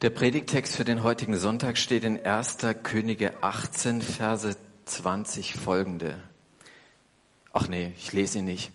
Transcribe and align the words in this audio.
Der 0.00 0.10
Predigtext 0.10 0.76
für 0.76 0.84
den 0.84 1.02
heutigen 1.02 1.36
Sonntag 1.36 1.76
steht 1.76 2.04
in 2.04 2.24
1. 2.24 2.58
Könige 2.84 3.42
18, 3.42 4.00
Verse 4.00 4.56
20 4.84 5.54
folgende. 5.54 6.22
Ach 7.52 7.66
nee, 7.66 7.92
ich 7.98 8.12
lese 8.12 8.38
ihn 8.38 8.44
nicht. 8.44 8.70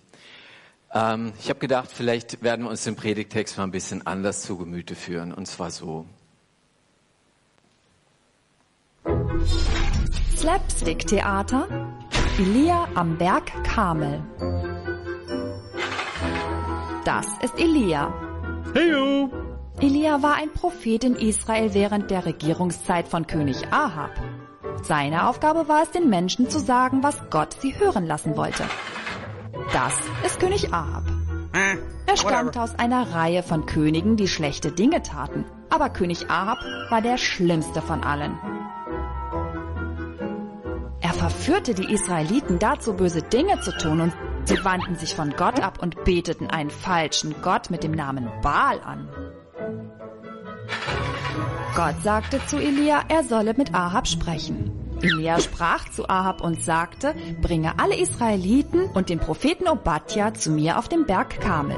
Ähm, 0.93 1.31
ich 1.39 1.47
habe 1.49 1.59
gedacht, 1.59 1.89
vielleicht 1.93 2.43
werden 2.43 2.65
wir 2.65 2.69
uns 2.69 2.83
den 2.83 2.97
Predigtext 2.97 3.57
mal 3.57 3.63
ein 3.63 3.71
bisschen 3.71 4.05
anders 4.05 4.41
zu 4.41 4.57
Gemüte 4.57 4.95
führen. 4.95 5.33
Und 5.33 5.47
zwar 5.47 5.71
so. 5.71 6.05
Slapstick-Theater 10.35 11.69
Elia 12.37 12.89
am 12.95 13.17
Berg 13.17 13.49
Karmel. 13.63 14.21
Das 17.05 17.27
ist 17.41 17.57
Elia. 17.57 18.13
Heyo! 18.73 19.42
Elia 19.79 20.21
war 20.21 20.35
ein 20.35 20.51
Prophet 20.53 21.03
in 21.03 21.15
Israel 21.15 21.73
während 21.73 22.11
der 22.11 22.25
Regierungszeit 22.25 23.07
von 23.07 23.27
König 23.27 23.57
Ahab. 23.71 24.11
Seine 24.83 25.27
Aufgabe 25.27 25.67
war 25.67 25.83
es, 25.83 25.91
den 25.91 26.09
Menschen 26.09 26.49
zu 26.49 26.59
sagen, 26.59 27.03
was 27.03 27.29
Gott 27.29 27.57
sie 27.59 27.77
hören 27.77 28.05
lassen 28.05 28.37
wollte. 28.37 28.63
Das 29.71 29.97
ist 30.25 30.39
König 30.39 30.73
Ahab. 30.73 31.03
Er 32.05 32.17
stammte 32.17 32.61
aus 32.61 32.77
einer 32.77 33.13
Reihe 33.13 33.43
von 33.43 33.65
Königen, 33.65 34.17
die 34.17 34.27
schlechte 34.27 34.71
Dinge 34.71 35.01
taten. 35.01 35.45
Aber 35.69 35.89
König 35.89 36.29
Ahab 36.29 36.59
war 36.89 37.01
der 37.01 37.17
schlimmste 37.17 37.81
von 37.81 38.03
allen. 38.03 38.37
Er 41.01 41.13
verführte 41.13 41.73
die 41.73 41.91
Israeliten 41.91 42.59
dazu, 42.59 42.93
böse 42.93 43.21
Dinge 43.21 43.59
zu 43.61 43.75
tun 43.77 44.01
und 44.01 44.13
sie 44.45 44.63
wandten 44.63 44.95
sich 44.95 45.15
von 45.15 45.31
Gott 45.35 45.59
ab 45.59 45.79
und 45.81 46.03
beteten 46.03 46.49
einen 46.49 46.69
falschen 46.69 47.35
Gott 47.41 47.69
mit 47.69 47.83
dem 47.83 47.91
Namen 47.91 48.29
Baal 48.41 48.79
an. 48.81 49.09
Gott 51.75 51.95
sagte 52.03 52.39
zu 52.45 52.57
Elia, 52.57 53.03
er 53.07 53.23
solle 53.23 53.53
mit 53.55 53.73
Ahab 53.73 54.07
sprechen. 54.07 54.71
Elia 55.01 55.39
sprach 55.39 55.89
zu 55.89 56.07
Ahab 56.07 56.41
und 56.41 56.61
sagte, 56.61 57.13
bringe 57.41 57.79
alle 57.79 57.97
Israeliten 57.97 58.85
und 58.93 59.09
den 59.09 59.19
Propheten 59.19 59.67
Obadja 59.67 60.33
zu 60.33 60.51
mir 60.51 60.77
auf 60.77 60.87
dem 60.87 61.05
Berg 61.05 61.41
Karmel. 61.41 61.77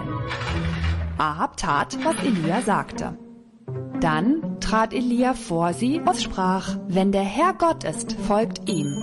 Ahab 1.17 1.57
tat, 1.57 1.97
was 2.03 2.15
Elia 2.23 2.61
sagte. 2.61 3.17
Dann 3.99 4.59
trat 4.59 4.93
Elia 4.93 5.33
vor 5.33 5.73
sie 5.73 5.99
und 5.99 6.21
sprach, 6.21 6.77
wenn 6.87 7.11
der 7.11 7.23
Herr 7.23 7.53
Gott 7.53 7.83
ist, 7.83 8.13
folgt 8.27 8.69
ihm. 8.69 8.95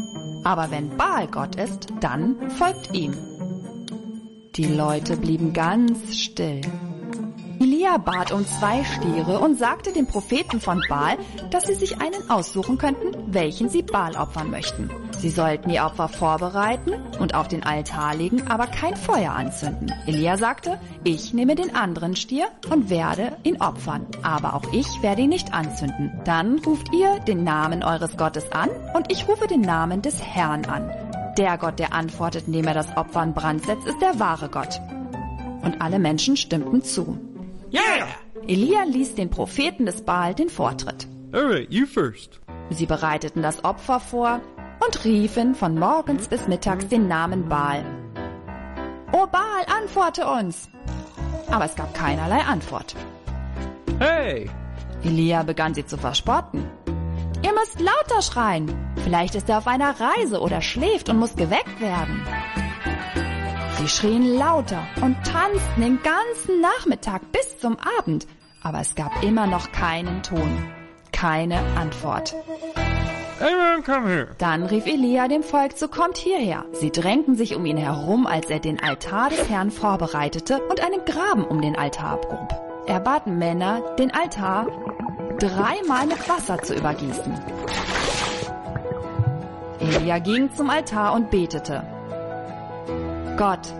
Aber 0.45 0.71
wenn 0.71 0.97
Baal 0.97 1.27
Gott 1.27 1.56
ist, 1.56 1.89
dann 2.01 2.51
folgt 2.51 2.95
ihm. 2.95 3.17
Die 4.56 4.67
Leute 4.67 5.17
blieben 5.17 5.53
ganz 5.53 6.17
still. 6.17 6.61
Elia 7.63 7.97
bat 7.97 8.33
um 8.33 8.45
zwei 8.45 8.83
Stiere 8.83 9.39
und 9.39 9.57
sagte 9.57 9.93
den 9.93 10.09
Propheten 10.09 10.61
von 10.61 10.83
Baal, 10.89 11.17
dass 11.53 11.69
sie 11.69 11.75
sich 11.75 12.01
einen 12.01 12.29
aussuchen 12.29 12.77
könnten, 12.77 13.13
welchen 13.33 13.69
sie 13.69 13.83
Baal 13.83 14.17
opfern 14.17 14.51
möchten. 14.51 14.91
Sie 15.17 15.31
sollten 15.31 15.71
die 15.71 15.79
Opfer 15.79 16.09
vorbereiten 16.09 16.91
und 17.21 17.37
auf 17.37 17.47
den 17.47 17.63
Altar 17.63 18.17
legen, 18.17 18.49
aber 18.49 18.67
kein 18.67 18.97
Feuer 18.97 19.35
anzünden. 19.35 19.93
Elia 20.07 20.37
sagte, 20.39 20.77
ich 21.05 21.35
nehme 21.35 21.55
den 21.55 21.77
anderen 21.77 22.17
Stier 22.17 22.47
und 22.69 22.91
werde 22.91 23.37
ihn 23.45 23.61
opfern, 23.61 24.09
aber 24.25 24.55
auch 24.55 24.73
ich 24.73 24.89
werde 25.01 25.23
ihn 25.23 25.29
nicht 25.29 25.55
anzünden. 25.55 26.21
Dann 26.25 26.59
ruft 26.59 26.93
ihr 26.93 27.21
den 27.21 27.45
Namen 27.45 27.85
eures 27.85 28.17
Gottes 28.17 28.51
an 28.51 28.71
und 28.95 29.13
ich 29.13 29.29
rufe 29.29 29.47
den 29.47 29.61
Namen 29.61 30.03
des 30.03 30.21
Herrn 30.21 30.65
an. 30.65 30.91
Der 31.39 31.57
Gott, 31.59 31.79
der 31.79 31.93
antwortet, 31.93 32.49
indem 32.49 32.67
er 32.67 32.75
das 32.75 32.97
Opfer 32.97 33.23
in 33.23 33.35
Brand 33.35 33.65
setzt, 33.65 33.87
ist 33.87 34.03
der 34.03 34.19
wahre 34.19 34.49
Gott. 34.49 34.81
Und 35.63 35.81
alle 35.81 36.01
Menschen 36.01 36.37
stimmten 36.37 36.83
zu. 36.83 37.31
Yeah! 37.73 38.06
Elia 38.47 38.84
ließ 38.84 39.15
den 39.15 39.31
Propheten 39.31 39.87
des 39.87 40.03
Baal 40.03 40.34
den 40.34 40.51
Vortritt. 40.51 41.09
Alright, 41.33 41.73
you 41.73 41.87
first. 41.87 42.39
Sie 42.69 42.84
bereiteten 42.84 43.42
das 43.42 43.65
Opfer 43.65 43.98
vor 43.98 44.41
und 44.84 45.05
riefen 45.06 45.55
von 45.55 45.78
morgens 45.78 46.28
bis 46.28 46.47
mittags 46.48 46.89
den 46.89 47.09
Namen 47.09 47.48
Baal. 47.48 47.83
O 49.12 49.27
Baal, 49.27 49.65
antworte 49.81 50.27
uns! 50.27 50.69
Aber 51.50 51.65
es 51.65 51.75
gab 51.75 51.94
keinerlei 51.94 52.41
Antwort. 52.41 52.94
Hey! 53.99 54.50
Elia 55.03 55.43
begann 55.43 55.72
sie 55.72 55.87
zu 55.87 55.97
verspotten. 55.97 56.69
Ihr 57.43 57.53
müsst 57.54 57.81
lauter 57.81 58.21
schreien. 58.21 58.71
Vielleicht 59.03 59.34
ist 59.34 59.49
er 59.49 59.59
auf 59.59 59.66
einer 59.66 59.94
Reise 59.99 60.41
oder 60.41 60.60
schläft 60.60 61.09
und 61.09 61.19
muss 61.19 61.37
geweckt 61.37 61.81
werden. 61.81 62.22
Sie 63.82 63.88
schrien 63.88 64.37
lauter 64.37 64.87
und 65.00 65.16
tanzten 65.25 65.81
den 65.81 65.98
ganzen 66.04 66.60
Nachmittag 66.60 67.32
bis 67.32 67.59
zum 67.59 67.76
Abend, 67.98 68.28
aber 68.62 68.78
es 68.81 68.94
gab 68.94 69.25
immer 69.25 69.48
noch 69.48 69.72
keinen 69.72 70.22
Ton, 70.22 70.65
keine 71.10 71.59
Antwort. 71.76 72.32
Dann 74.38 74.62
rief 74.62 74.87
Elia 74.87 75.26
dem 75.26 75.42
Volk 75.42 75.76
zu, 75.76 75.88
kommt 75.88 76.16
hierher. 76.16 76.65
Sie 76.71 76.92
drängten 76.92 77.34
sich 77.34 77.56
um 77.56 77.66
ihn 77.66 77.76
herum, 77.76 78.28
als 78.28 78.50
er 78.50 78.60
den 78.60 78.81
Altar 78.81 79.31
des 79.31 79.50
Herrn 79.50 79.72
vorbereitete 79.72 80.62
und 80.69 80.81
einen 80.81 81.04
Graben 81.04 81.42
um 81.42 81.60
den 81.60 81.75
Altar 81.75 82.12
abgrub. 82.12 82.54
Er 82.87 83.00
bat 83.00 83.26
Männer, 83.26 83.81
den 83.98 84.12
Altar 84.15 84.69
dreimal 85.41 86.06
mit 86.06 86.28
Wasser 86.28 86.62
zu 86.62 86.76
übergießen. 86.76 87.34
Elia 89.81 90.21
ging 90.21 90.53
zum 90.53 90.71
Altar 90.71 91.15
und 91.15 91.32
betete. 91.32 91.82
Gott, 93.37 93.72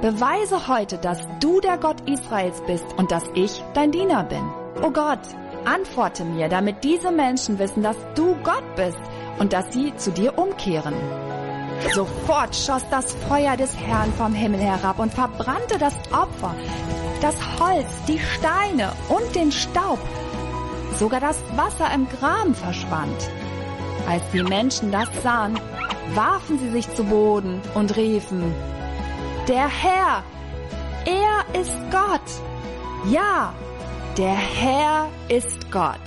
beweise 0.00 0.66
heute, 0.66 0.96
dass 0.98 1.18
du 1.40 1.60
der 1.60 1.76
Gott 1.78 2.08
Israels 2.08 2.62
bist 2.66 2.86
und 2.96 3.10
dass 3.10 3.24
ich 3.34 3.62
dein 3.74 3.92
Diener 3.92 4.24
bin. 4.24 4.42
O 4.82 4.90
Gott, 4.90 5.20
antworte 5.64 6.24
mir, 6.24 6.48
damit 6.48 6.82
diese 6.82 7.10
Menschen 7.10 7.58
wissen, 7.58 7.82
dass 7.82 7.96
du 8.14 8.34
Gott 8.42 8.64
bist 8.76 8.98
und 9.38 9.52
dass 9.52 9.72
sie 9.72 9.94
zu 9.96 10.10
dir 10.10 10.38
umkehren. 10.38 10.94
Sofort 11.92 12.56
schoss 12.56 12.84
das 12.90 13.14
Feuer 13.28 13.56
des 13.56 13.76
Herrn 13.76 14.12
vom 14.14 14.32
Himmel 14.32 14.60
herab 14.60 14.98
und 14.98 15.12
verbrannte 15.12 15.78
das 15.78 15.94
Opfer, 16.10 16.54
das 17.20 17.36
Holz, 17.60 17.86
die 18.08 18.18
Steine 18.18 18.90
und 19.08 19.34
den 19.34 19.52
Staub. 19.52 19.98
Sogar 20.98 21.20
das 21.20 21.38
Wasser 21.56 21.92
im 21.94 22.08
Graben 22.08 22.54
verschwand. 22.54 23.30
Als 24.08 24.22
die 24.32 24.42
Menschen 24.42 24.92
das 24.92 25.08
sahen, 25.22 25.58
warfen 26.14 26.58
sie 26.58 26.70
sich 26.70 26.92
zu 26.94 27.04
Boden 27.04 27.60
und 27.74 27.96
riefen, 27.96 28.54
der 29.48 29.68
Herr, 29.68 30.24
er 31.04 31.60
ist 31.60 31.76
Gott. 31.90 32.20
Ja, 33.10 33.54
der 34.16 34.34
Herr 34.34 35.10
ist 35.28 35.70
Gott. 35.70 35.98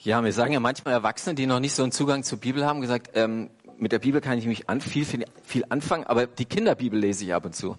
Ja, 0.00 0.20
mir 0.20 0.32
sagen 0.32 0.52
ja 0.52 0.58
manchmal 0.58 0.94
Erwachsene, 0.94 1.36
die 1.36 1.46
noch 1.46 1.60
nicht 1.60 1.76
so 1.76 1.84
einen 1.84 1.92
Zugang 1.92 2.24
zur 2.24 2.38
Bibel 2.38 2.66
haben, 2.66 2.80
gesagt, 2.80 3.10
ähm, 3.14 3.50
mit 3.82 3.90
der 3.90 3.98
Bibel 3.98 4.20
kann 4.20 4.38
ich 4.38 4.46
mich 4.46 4.70
an, 4.70 4.80
viel, 4.80 5.04
viel, 5.04 5.24
viel 5.42 5.64
anfangen, 5.68 6.04
aber 6.04 6.28
die 6.28 6.44
Kinderbibel 6.44 6.98
lese 6.98 7.24
ich 7.24 7.34
ab 7.34 7.44
und 7.44 7.56
zu. 7.56 7.76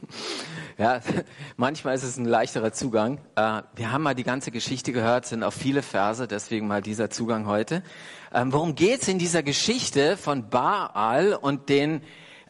Ja, 0.78 1.00
manchmal 1.56 1.96
ist 1.96 2.04
es 2.04 2.18
ein 2.18 2.26
leichterer 2.26 2.74
Zugang. 2.74 3.20
Äh, 3.36 3.62
wir 3.74 3.94
haben 3.94 4.04
mal 4.04 4.14
die 4.14 4.26
ganze 4.26 4.52
Geschichte 4.52 4.92
gehört, 4.92 5.26
sind 5.26 5.44
auch 5.44 5.54
viele 5.54 5.82
Verse, 5.82 6.28
deswegen 6.28 6.68
mal 6.68 6.82
dieser 6.82 7.10
Zugang 7.10 7.48
heute. 7.48 7.84
Ähm, 8.34 8.52
worum 8.52 8.76
geht's 8.76 9.08
in 9.08 9.18
dieser 9.18 9.44
Geschichte 9.44 10.18
von 10.18 10.50
Baal 10.50 11.36
und 11.36 11.70
den 11.70 12.02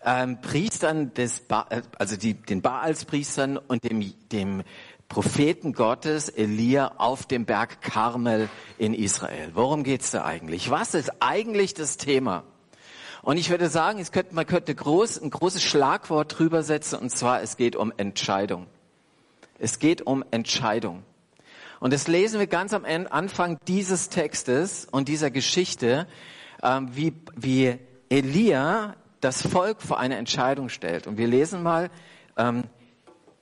ähm, 0.04 0.42
Priestern 0.42 1.14
des, 1.14 1.42
ba 1.42 1.68
äh, 1.70 1.84
also 2.00 2.18
die, 2.18 2.34
den 2.34 2.64
Baalspriestern 2.64 3.58
und 3.58 3.84
dem, 3.84 4.14
dem 4.32 4.64
Propheten 5.10 5.74
Gottes 5.74 6.28
Elia 6.28 6.94
auf 6.98 7.28
dem 7.28 7.46
Berg 7.46 7.84
Karmel 7.84 8.50
in 8.80 8.96
Israel. 8.96 9.52
Worum 9.54 9.84
geht's 9.84 10.10
da 10.10 10.26
eigentlich? 10.26 10.72
Was 10.72 10.96
ist 10.96 11.12
eigentlich 11.20 11.76
das 11.76 11.98
Thema? 11.98 12.46
Und 13.24 13.38
ich 13.38 13.50
würde 13.50 13.70
sagen, 13.70 14.04
könnte, 14.12 14.36
man 14.36 14.46
könnte 14.46 14.76
groß, 14.76 15.22
ein 15.22 15.30
großes 15.30 15.64
Schlagwort 15.64 16.38
drüber 16.38 16.62
setzen, 16.62 17.00
und 17.00 17.10
zwar, 17.10 17.42
es 17.42 17.56
geht 17.56 17.78
um 17.78 17.94
Entscheidung. 17.96 18.68
Es 19.58 19.80
geht 19.80 20.02
um 20.02 20.26
Entscheidung. 20.32 21.04
Und 21.80 21.94
das 21.94 22.10
lesen 22.10 22.40
wir 22.40 22.48
ganz 22.48 22.74
am 22.74 22.84
Anfang 22.86 23.58
dieses 23.68 24.10
Textes 24.10 24.86
und 24.92 25.08
dieser 25.08 25.32
Geschichte, 25.32 26.06
ähm, 26.62 26.90
wie, 26.94 27.14
wie 27.36 27.80
Elia 28.10 28.96
das 29.22 29.42
Volk 29.42 29.82
vor 29.82 30.00
eine 30.00 30.18
Entscheidung 30.18 30.68
stellt. 30.68 31.08
Und 31.08 31.18
wir 31.18 31.28
lesen 31.28 31.64
mal 31.64 31.90
ähm, 32.36 32.66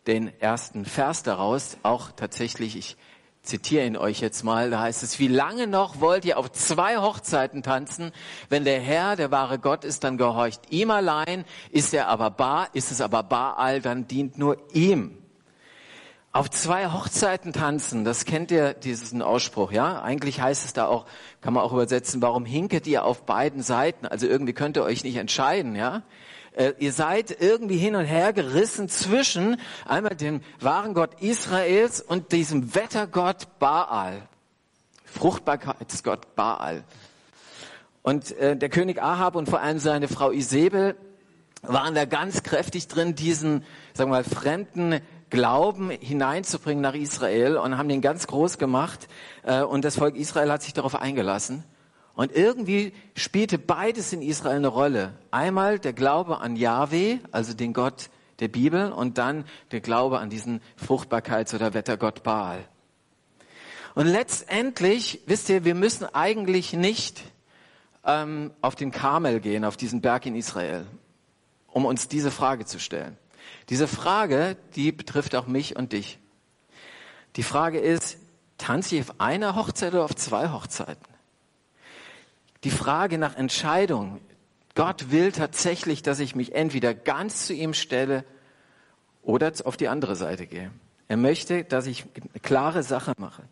den 0.06 0.32
ersten 0.40 0.86
Vers 0.86 1.24
daraus, 1.24 1.78
auch 1.82 2.12
tatsächlich, 2.12 2.76
ich 2.76 2.98
zitiere 3.44 3.86
ihn 3.86 3.98
euch 3.98 4.20
jetzt 4.20 4.44
mal, 4.44 4.70
da 4.70 4.82
heißt 4.82 5.04
es, 5.04 5.20
wie 5.20 5.28
lange 5.28 5.68
noch 5.68 6.00
wollt 6.00 6.26
ihr 6.26 6.38
auf 6.38 6.52
zwei 6.52 6.98
Hochzeiten 6.98 7.64
tanzen? 7.64 8.12
Wenn 8.50 8.64
der 8.64 8.80
Herr, 8.80 9.16
der 9.16 9.32
wahre 9.32 9.60
Gott 9.60 9.84
ist, 9.84 10.04
dann 10.04 10.18
gehorcht 10.18 10.62
ihm 10.70 10.92
allein, 10.92 11.46
ist 11.72 11.94
er 11.94 12.08
aber 12.08 12.30
Bar, 12.30 12.70
ist 12.74 12.92
es 12.92 13.02
aber 13.02 13.24
Baal, 13.24 13.82
dann 13.82 14.08
dient 14.08 14.38
nur 14.38 14.58
ihm. 14.74 15.18
Auf 16.34 16.50
zwei 16.50 16.88
Hochzeiten 16.88 17.52
tanzen, 17.52 18.06
das 18.06 18.24
kennt 18.24 18.52
ihr, 18.52 18.74
diesen 18.74 19.22
Ausspruch, 19.22 19.74
ja? 19.74 20.02
Eigentlich 20.02 20.40
heißt 20.40 20.64
es 20.64 20.72
da 20.72 20.86
auch, 20.86 21.06
kann 21.42 21.54
man 21.54 21.64
auch 21.64 21.74
übersetzen, 21.74 22.22
warum 22.22 22.46
hinket 22.46 22.88
ihr 22.88 23.04
auf 23.04 23.26
beiden 23.26 23.62
Seiten? 23.62 24.06
Also 24.06 24.28
irgendwie 24.28 24.54
könnt 24.54 24.78
ihr 24.78 24.84
euch 24.84 25.04
nicht 25.04 25.18
entscheiden, 25.18 25.76
ja? 25.76 26.04
Äh, 26.54 26.74
ihr 26.80 26.92
seid 26.92 27.42
irgendwie 27.42 27.78
hin 27.78 27.96
und 27.96 28.06
her 28.06 28.34
gerissen 28.34 28.90
zwischen 28.90 29.58
einmal 29.86 30.16
dem 30.16 30.42
wahren 30.60 30.94
Gott 30.94 31.22
Israels 31.22 32.02
und 32.02 32.32
diesem 32.32 32.76
Wettergott 32.76 33.60
Baal. 33.60 34.24
Fruchtbarkeitsgott 35.06 36.36
Baal. 36.36 36.84
Und 38.02 38.32
äh, 38.38 38.58
der 38.58 38.70
König 38.70 39.02
Ahab 39.02 39.36
und 39.36 39.50
vor 39.50 39.62
allem 39.62 39.80
seine 39.80 40.08
Frau 40.08 40.32
Isabel 40.32 40.96
waren 41.62 41.94
da 41.94 42.06
ganz 42.06 42.44
kräftig 42.44 42.88
drin, 42.88 43.16
diesen, 43.16 43.64
sagen 43.94 44.10
wir 44.10 44.18
mal, 44.18 44.24
fremden 44.24 45.00
Glauben 45.30 45.92
hineinzubringen 45.92 46.82
nach 46.82 46.96
Israel 46.96 47.58
und 47.58 47.78
haben 47.78 47.88
den 47.88 48.02
ganz 48.02 48.28
groß 48.28 48.58
gemacht. 48.58 49.08
Äh, 49.44 49.62
und 49.62 49.86
das 49.86 49.98
Volk 49.98 50.16
Israel 50.16 50.52
hat 50.52 50.64
sich 50.64 50.74
darauf 50.74 50.96
eingelassen. 50.96 51.64
Und 52.14 52.32
irgendwie 52.34 52.94
spielte 53.16 53.58
beides 53.58 54.12
in 54.14 54.22
Israel 54.22 54.58
eine 54.58 54.68
Rolle. 54.68 55.14
Einmal 55.32 55.80
der 55.80 55.94
Glaube 55.94 56.40
an 56.40 56.56
Yahweh, 56.56 57.20
also 57.32 57.54
den 57.54 57.74
Gott 57.74 58.10
der 58.40 58.48
Bibel, 58.48 58.92
und 58.92 59.18
dann 59.18 59.46
der 59.72 59.82
Glaube 59.82 60.20
an 60.20 60.30
diesen 60.30 60.62
Fruchtbarkeits- 60.78 61.56
oder 61.56 61.74
Wettergott 61.74 62.24
Baal. 62.24 62.64
Und 63.96 64.08
letztendlich, 64.08 65.22
wisst 65.26 65.50
ihr, 65.50 65.66
wir 65.66 65.76
müssen 65.76 66.06
eigentlich 66.14 66.74
nicht 66.74 67.24
ähm, 68.06 68.52
auf 68.62 68.76
den 68.76 68.92
Karmel 68.92 69.40
gehen, 69.40 69.66
auf 69.66 69.78
diesen 69.78 70.02
Berg 70.02 70.26
in 70.26 70.36
Israel, 70.36 70.86
um 71.68 71.86
uns 71.86 72.08
diese 72.08 72.32
Frage 72.32 72.66
zu 72.66 72.80
stellen. 72.80 73.18
Diese 73.70 73.88
Frage, 73.88 74.58
die 74.76 74.92
betrifft 74.92 75.36
auch 75.36 75.48
mich 75.48 75.76
und 75.76 75.94
dich. 75.94 76.20
Die 77.36 77.44
Frage 77.44 77.80
ist, 77.80 78.18
tanze 78.58 78.96
ich 78.96 79.02
auf 79.02 79.20
einer 79.20 79.56
Hochzeit 79.56 79.94
oder 79.94 80.04
auf 80.04 80.16
zwei 80.16 80.50
Hochzeiten? 80.52 81.11
Die 82.64 82.72
Frage 82.72 83.18
nach 83.18 83.36
Entscheidung. 83.36 84.20
Gott 84.76 85.12
will 85.12 85.32
tatsächlich, 85.32 86.04
dass 86.04 86.20
ich 86.20 86.36
mich 86.36 86.56
entweder 86.56 86.94
ganz 86.94 87.46
zu 87.46 87.54
ihm 87.54 87.74
stelle 87.74 88.24
oder 89.22 89.52
auf 89.64 89.78
die 89.78 89.88
andere 89.88 90.16
Seite 90.16 90.48
gehe. 90.48 90.72
Er 91.08 91.18
möchte, 91.18 91.64
dass 91.64 91.88
ich 91.88 92.06
eine 92.16 92.40
klare 92.42 92.84
Sache 92.84 93.14
mache. 93.18 93.44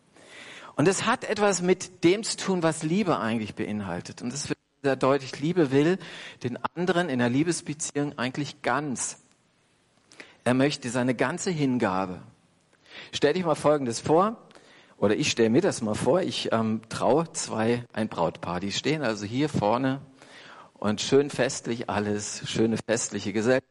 Und 0.76 0.88
es 0.88 1.04
hat 1.04 1.24
etwas 1.24 1.60
mit 1.60 2.04
dem 2.04 2.22
zu 2.22 2.36
tun, 2.36 2.62
was 2.62 2.82
Liebe 2.82 3.18
eigentlich 3.18 3.54
beinhaltet. 3.54 4.22
Und 4.22 4.32
das 4.32 4.48
wird 4.48 4.58
sehr 4.82 4.96
deutlich. 4.96 5.38
Liebe 5.40 5.72
will 5.72 5.98
den 6.42 6.58
anderen 6.74 7.10
in 7.10 7.18
der 7.18 7.28
Liebesbeziehung 7.28 8.18
eigentlich 8.18 8.62
ganz. 8.62 9.18
Er 10.44 10.54
möchte 10.54 10.88
seine 10.88 11.14
ganze 11.14 11.50
Hingabe. 11.50 12.22
Stell 13.12 13.34
dich 13.34 13.44
mal 13.44 13.54
Folgendes 13.54 14.00
vor, 14.00 14.38
oder 15.00 15.16
ich 15.16 15.30
stelle 15.30 15.48
mir 15.48 15.62
das 15.62 15.80
mal 15.80 15.94
vor, 15.94 16.20
ich 16.20 16.52
ähm, 16.52 16.82
traue 16.90 17.32
zwei, 17.32 17.84
ein 17.92 18.08
Brautpaar, 18.08 18.60
die 18.60 18.70
stehen 18.70 19.02
also 19.02 19.24
hier 19.24 19.48
vorne 19.48 20.02
und 20.74 21.00
schön 21.00 21.30
festlich 21.30 21.88
alles, 21.88 22.42
schöne 22.44 22.76
festliche 22.76 23.32
Gesellschaft. 23.32 23.64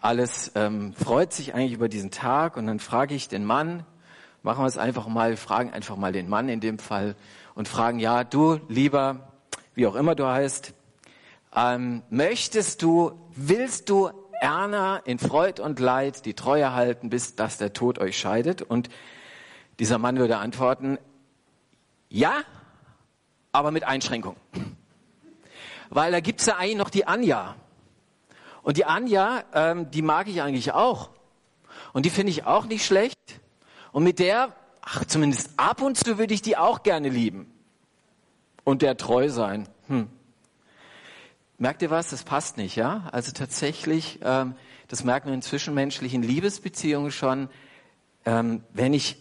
Alles 0.00 0.50
ähm, 0.56 0.92
freut 0.92 1.32
sich 1.32 1.54
eigentlich 1.54 1.72
über 1.72 1.88
diesen 1.88 2.10
Tag 2.10 2.56
und 2.56 2.66
dann 2.66 2.80
frage 2.80 3.14
ich 3.14 3.28
den 3.28 3.44
Mann, 3.44 3.86
machen 4.42 4.64
wir 4.64 4.66
es 4.66 4.76
einfach 4.76 5.06
mal, 5.06 5.36
fragen 5.36 5.72
einfach 5.72 5.96
mal 5.96 6.12
den 6.12 6.28
Mann 6.28 6.48
in 6.48 6.58
dem 6.58 6.80
Fall 6.80 7.14
und 7.54 7.68
fragen, 7.68 8.00
ja, 8.00 8.24
du 8.24 8.58
lieber, 8.68 9.32
wie 9.74 9.86
auch 9.86 9.94
immer 9.94 10.16
du 10.16 10.26
heißt, 10.26 10.74
ähm, 11.54 12.02
möchtest 12.10 12.82
du, 12.82 13.12
willst 13.36 13.88
du 13.88 14.10
Erna 14.40 14.96
in 14.96 15.20
Freud 15.20 15.62
und 15.62 15.78
Leid 15.78 16.24
die 16.24 16.34
Treue 16.34 16.74
halten, 16.74 17.08
bis 17.08 17.36
dass 17.36 17.58
der 17.58 17.72
Tod 17.72 18.00
euch 18.00 18.18
scheidet? 18.18 18.62
Und 18.62 18.88
dieser 19.78 19.98
Mann 19.98 20.18
würde 20.18 20.38
antworten, 20.38 20.98
ja, 22.08 22.42
aber 23.52 23.70
mit 23.70 23.84
Einschränkung. 23.84 24.36
Weil 25.90 26.12
da 26.12 26.20
gibt's 26.20 26.46
ja 26.46 26.56
eigentlich 26.56 26.76
noch 26.76 26.90
die 26.90 27.06
Anja. 27.06 27.56
Und 28.62 28.76
die 28.76 28.84
Anja, 28.84 29.44
ähm, 29.54 29.90
die 29.90 30.02
mag 30.02 30.28
ich 30.28 30.42
eigentlich 30.42 30.72
auch. 30.72 31.10
Und 31.92 32.04
die 32.04 32.10
finde 32.10 32.30
ich 32.30 32.44
auch 32.44 32.66
nicht 32.66 32.84
schlecht. 32.84 33.18
Und 33.92 34.04
mit 34.04 34.18
der, 34.18 34.54
ach, 34.82 35.04
zumindest 35.04 35.50
ab 35.56 35.80
und 35.80 35.96
zu 35.96 36.18
würde 36.18 36.34
ich 36.34 36.42
die 36.42 36.56
auch 36.56 36.82
gerne 36.82 37.08
lieben. 37.08 37.50
Und 38.64 38.82
der 38.82 38.96
treu 38.96 39.30
sein. 39.30 39.66
Hm. 39.86 40.08
Merkt 41.56 41.82
ihr 41.82 41.90
was? 41.90 42.10
Das 42.10 42.24
passt 42.24 42.58
nicht, 42.58 42.76
ja? 42.76 43.08
Also 43.10 43.32
tatsächlich, 43.32 44.20
ähm, 44.22 44.54
das 44.88 45.04
merken 45.04 45.28
wir 45.28 45.34
in 45.34 45.42
zwischenmenschlichen 45.42 46.22
Liebesbeziehungen 46.22 47.10
schon. 47.10 47.48
Ähm, 48.26 48.62
wenn 48.72 48.92
ich 48.92 49.16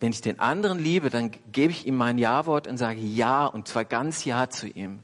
wenn 0.00 0.12
ich 0.12 0.20
den 0.20 0.38
anderen 0.40 0.78
liebe, 0.78 1.10
dann 1.10 1.30
gebe 1.52 1.72
ich 1.72 1.86
ihm 1.86 1.96
mein 1.96 2.18
Ja-Wort 2.18 2.66
und 2.66 2.76
sage 2.76 3.00
Ja 3.00 3.46
und 3.46 3.68
zwar 3.68 3.84
ganz 3.84 4.24
Ja 4.24 4.50
zu 4.50 4.68
ihm. 4.68 5.00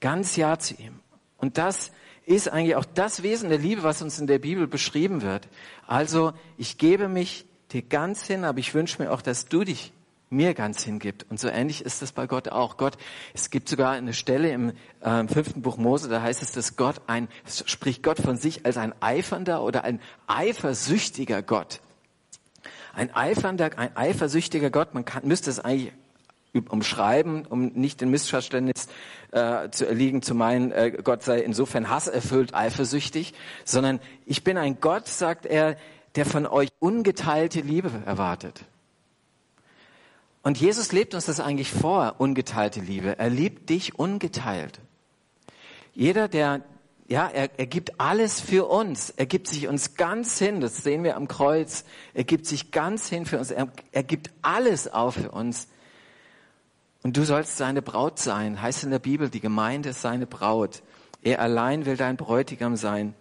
Ganz 0.00 0.36
Ja 0.36 0.58
zu 0.58 0.74
ihm. 0.74 1.00
Und 1.36 1.58
das 1.58 1.92
ist 2.26 2.48
eigentlich 2.48 2.76
auch 2.76 2.84
das 2.84 3.22
Wesen 3.22 3.48
der 3.48 3.58
Liebe, 3.58 3.82
was 3.82 4.02
uns 4.02 4.18
in 4.18 4.26
der 4.26 4.38
Bibel 4.38 4.66
beschrieben 4.66 5.22
wird. 5.22 5.48
Also 5.86 6.32
ich 6.56 6.76
gebe 6.76 7.08
mich 7.08 7.46
dir 7.72 7.82
ganz 7.82 8.26
hin, 8.26 8.44
aber 8.44 8.58
ich 8.58 8.74
wünsche 8.74 9.02
mir 9.02 9.12
auch, 9.12 9.22
dass 9.22 9.46
du 9.46 9.64
dich 9.64 9.92
mir 10.30 10.54
ganz 10.54 10.82
hingibt. 10.82 11.24
Und 11.30 11.40
so 11.40 11.48
ähnlich 11.48 11.82
ist 11.82 12.02
das 12.02 12.12
bei 12.12 12.26
Gott 12.26 12.48
auch. 12.48 12.76
Gott, 12.76 12.98
es 13.32 13.48
gibt 13.48 13.68
sogar 13.68 13.92
eine 13.92 14.12
Stelle 14.12 14.50
im 14.50 14.72
äh, 15.00 15.26
fünften 15.26 15.62
Buch 15.62 15.78
Mose, 15.78 16.08
da 16.08 16.20
heißt 16.20 16.42
es, 16.42 16.52
dass 16.52 16.76
Gott 16.76 17.00
ein, 17.06 17.28
spricht 17.46 18.02
Gott 18.02 18.18
von 18.18 18.36
sich 18.36 18.66
als 18.66 18.76
ein 18.76 18.92
eifernder 19.00 19.62
oder 19.62 19.84
ein 19.84 20.00
eifersüchtiger 20.26 21.42
Gott. 21.42 21.80
Ein 22.98 23.14
eifernder, 23.14 23.70
ein 23.78 23.96
eifersüchtiger 23.96 24.70
Gott, 24.70 24.92
man 24.92 25.04
kann, 25.04 25.24
müsste 25.24 25.50
es 25.50 25.60
eigentlich 25.60 25.92
umschreiben, 26.68 27.46
um 27.46 27.66
nicht 27.66 28.02
in 28.02 28.10
Missverständnis 28.10 28.88
äh, 29.30 29.70
zu 29.70 29.86
erliegen, 29.86 30.20
zu 30.20 30.34
meinen, 30.34 30.72
äh, 30.72 30.90
Gott 31.04 31.22
sei 31.22 31.38
insofern 31.38 31.90
hasserfüllt, 31.90 32.54
eifersüchtig, 32.54 33.34
sondern 33.64 34.00
ich 34.26 34.42
bin 34.42 34.58
ein 34.58 34.80
Gott, 34.80 35.06
sagt 35.06 35.46
er, 35.46 35.76
der 36.16 36.26
von 36.26 36.44
euch 36.44 36.70
ungeteilte 36.80 37.60
Liebe 37.60 37.92
erwartet. 38.04 38.64
Und 40.42 40.58
Jesus 40.58 40.90
lebt 40.90 41.14
uns 41.14 41.26
das 41.26 41.38
eigentlich 41.38 41.70
vor, 41.70 42.16
ungeteilte 42.18 42.80
Liebe. 42.80 43.16
Er 43.16 43.30
liebt 43.30 43.70
dich 43.70 43.96
ungeteilt. 43.96 44.80
Jeder, 45.94 46.26
der 46.26 46.62
ja, 47.08 47.26
er, 47.26 47.48
er 47.58 47.66
gibt 47.66 47.98
alles 47.98 48.38
für 48.38 48.68
uns. 48.68 49.08
Er 49.10 49.24
gibt 49.24 49.48
sich 49.48 49.66
uns 49.66 49.94
ganz 49.94 50.38
hin. 50.38 50.60
Das 50.60 50.76
sehen 50.76 51.04
wir 51.04 51.16
am 51.16 51.26
Kreuz. 51.26 51.84
Er 52.12 52.24
gibt 52.24 52.44
sich 52.46 52.70
ganz 52.70 53.08
hin 53.08 53.24
für 53.24 53.38
uns. 53.38 53.50
Er, 53.50 53.68
er 53.92 54.02
gibt 54.02 54.30
alles 54.42 54.92
auf 54.92 55.14
für 55.14 55.30
uns. 55.30 55.68
Und 57.02 57.16
du 57.16 57.24
sollst 57.24 57.56
seine 57.56 57.80
Braut 57.80 58.18
sein. 58.18 58.60
Heißt 58.60 58.84
in 58.84 58.90
der 58.90 58.98
Bibel, 58.98 59.30
die 59.30 59.40
Gemeinde 59.40 59.90
ist 59.90 60.02
seine 60.02 60.26
Braut. 60.26 60.82
Er 61.22 61.40
allein 61.40 61.86
will 61.86 61.96
dein 61.96 62.18
Bräutigam 62.18 62.76
sein. 62.76 63.14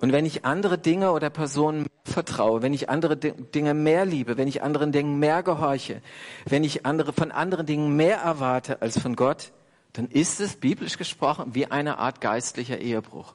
Und 0.00 0.10
wenn 0.12 0.24
ich 0.24 0.46
andere 0.46 0.78
Dinge 0.78 1.12
oder 1.12 1.28
Personen 1.28 1.86
vertraue, 2.04 2.62
wenn 2.62 2.72
ich 2.72 2.88
andere 2.88 3.16
Dinge 3.18 3.74
mehr 3.74 4.06
liebe, 4.06 4.38
wenn 4.38 4.48
ich 4.48 4.62
anderen 4.62 4.90
Dingen 4.90 5.18
mehr 5.18 5.42
gehorche, 5.42 6.00
wenn 6.46 6.64
ich 6.64 6.86
andere, 6.86 7.12
von 7.12 7.30
anderen 7.30 7.66
Dingen 7.66 7.94
mehr 7.94 8.16
erwarte 8.16 8.80
als 8.80 8.98
von 8.98 9.16
Gott, 9.16 9.52
dann 9.92 10.08
ist 10.08 10.40
es 10.40 10.56
biblisch 10.56 10.96
gesprochen 10.96 11.54
wie 11.54 11.66
eine 11.66 11.98
Art 11.98 12.20
geistlicher 12.20 12.78
Ehebruch. 12.78 13.34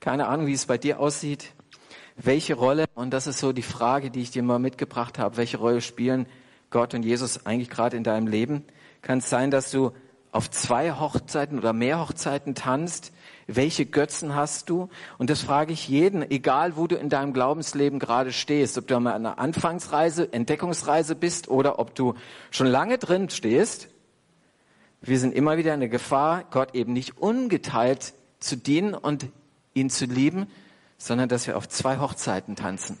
Keine 0.00 0.28
Ahnung, 0.28 0.46
wie 0.46 0.52
es 0.52 0.66
bei 0.66 0.78
dir 0.78 1.00
aussieht. 1.00 1.52
Welche 2.16 2.54
Rolle, 2.54 2.86
und 2.94 3.10
das 3.10 3.26
ist 3.26 3.38
so 3.38 3.52
die 3.52 3.62
Frage, 3.62 4.10
die 4.10 4.20
ich 4.20 4.30
dir 4.30 4.42
mal 4.42 4.58
mitgebracht 4.58 5.18
habe, 5.18 5.36
welche 5.36 5.58
Rolle 5.58 5.80
spielen 5.80 6.26
Gott 6.70 6.94
und 6.94 7.02
Jesus 7.02 7.46
eigentlich 7.46 7.70
gerade 7.70 7.96
in 7.96 8.04
deinem 8.04 8.26
Leben? 8.26 8.64
Kann 9.02 9.18
es 9.18 9.30
sein, 9.30 9.50
dass 9.50 9.70
du 9.70 9.92
auf 10.32 10.50
zwei 10.50 10.92
Hochzeiten 10.92 11.58
oder 11.58 11.72
mehr 11.72 12.00
Hochzeiten 12.00 12.54
tanzt? 12.54 13.12
Welche 13.46 13.86
Götzen 13.86 14.34
hast 14.34 14.68
du? 14.68 14.88
Und 15.18 15.30
das 15.30 15.40
frage 15.40 15.72
ich 15.72 15.88
jeden, 15.88 16.28
egal 16.30 16.76
wo 16.76 16.86
du 16.86 16.96
in 16.96 17.08
deinem 17.08 17.32
Glaubensleben 17.32 17.98
gerade 17.98 18.32
stehst, 18.32 18.76
ob 18.76 18.86
du 18.86 18.96
an 18.96 19.06
einer 19.06 19.38
Anfangsreise, 19.38 20.32
Entdeckungsreise 20.32 21.14
bist 21.14 21.48
oder 21.48 21.78
ob 21.78 21.94
du 21.94 22.14
schon 22.50 22.66
lange 22.66 22.98
drin 22.98 23.30
stehst 23.30 23.88
wir 25.08 25.18
sind 25.18 25.34
immer 25.34 25.56
wieder 25.56 25.74
in 25.74 25.80
der 25.80 25.88
Gefahr, 25.88 26.44
Gott 26.50 26.74
eben 26.74 26.92
nicht 26.92 27.18
ungeteilt 27.18 28.14
zu 28.40 28.56
dienen 28.56 28.94
und 28.94 29.26
ihn 29.74 29.90
zu 29.90 30.06
lieben, 30.06 30.46
sondern 30.98 31.28
dass 31.28 31.46
wir 31.46 31.56
auf 31.56 31.68
zwei 31.68 31.98
Hochzeiten 31.98 32.56
tanzen. 32.56 32.98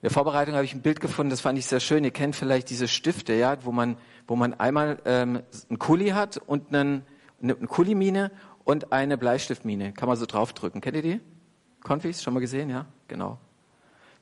In 0.00 0.02
der 0.02 0.10
Vorbereitung 0.10 0.54
habe 0.54 0.64
ich 0.64 0.74
ein 0.74 0.82
Bild 0.82 1.00
gefunden, 1.00 1.30
das 1.30 1.40
fand 1.40 1.58
ich 1.58 1.66
sehr 1.66 1.80
schön. 1.80 2.04
Ihr 2.04 2.12
kennt 2.12 2.36
vielleicht 2.36 2.70
diese 2.70 2.86
Stifte, 2.86 3.34
ja, 3.34 3.56
wo 3.64 3.72
man, 3.72 3.96
wo 4.26 4.36
man 4.36 4.54
einmal 4.54 4.98
ähm, 5.04 5.42
einen 5.68 5.78
Kuli 5.78 6.10
hat 6.10 6.36
und 6.36 6.74
einen, 6.74 7.04
eine 7.42 7.54
Kulimine 7.54 8.30
und 8.64 8.92
eine 8.92 9.18
Bleistiftmine. 9.18 9.92
Kann 9.92 10.08
man 10.08 10.16
so 10.16 10.24
draufdrücken. 10.24 10.80
Kennt 10.80 10.96
ihr 10.96 11.02
die? 11.02 11.20
Konfis, 11.82 12.22
schon 12.22 12.34
mal 12.34 12.40
gesehen? 12.40 12.70
Ja, 12.70 12.86
genau. 13.08 13.38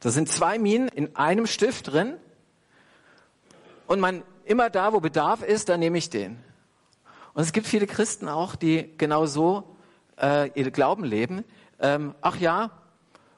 Da 0.01 0.11
sind 0.11 0.29
zwei 0.29 0.59
Minen 0.59 0.89
in 0.89 1.15
einem 1.17 1.47
Stift 1.47 1.93
drin 1.93 2.15
und 3.87 4.01
man 4.01 4.23
immer 4.45 4.71
da, 4.71 4.93
wo 4.93 5.01
Bedarf 5.01 5.43
ist, 5.43 5.69
dann 5.69 5.81
nehme 5.81 5.99
ich 5.99 6.11
den. 6.11 6.39
Und 7.37 7.43
es 7.43 7.53
gibt 7.53 7.67
viele 7.67 7.87
Christen 7.87 8.31
auch, 8.31 8.57
die 8.57 8.97
genau 8.97 9.27
so 9.27 9.77
äh, 10.19 10.49
ihr 10.59 10.71
Glauben 10.71 11.05
leben. 11.05 11.45
Ähm, 11.79 12.15
ach 12.23 12.39
ja, 12.39 12.71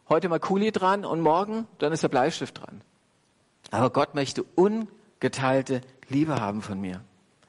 heute 0.09 0.28
mal 0.28 0.38
Kuli 0.38 0.71
dran 0.71 1.05
und 1.05 1.21
morgen, 1.21 1.67
dann 1.78 1.93
ist 1.93 2.05
der 2.05 2.09
Bleistift 2.09 2.61
dran. 2.61 2.81
Aber 3.73 3.90
Gott 3.90 4.14
möchte 4.14 4.45
ungeteilte 4.55 5.81
Liebe 6.09 6.40
haben 6.40 6.62
von 6.62 6.81
mir. 6.81 7.02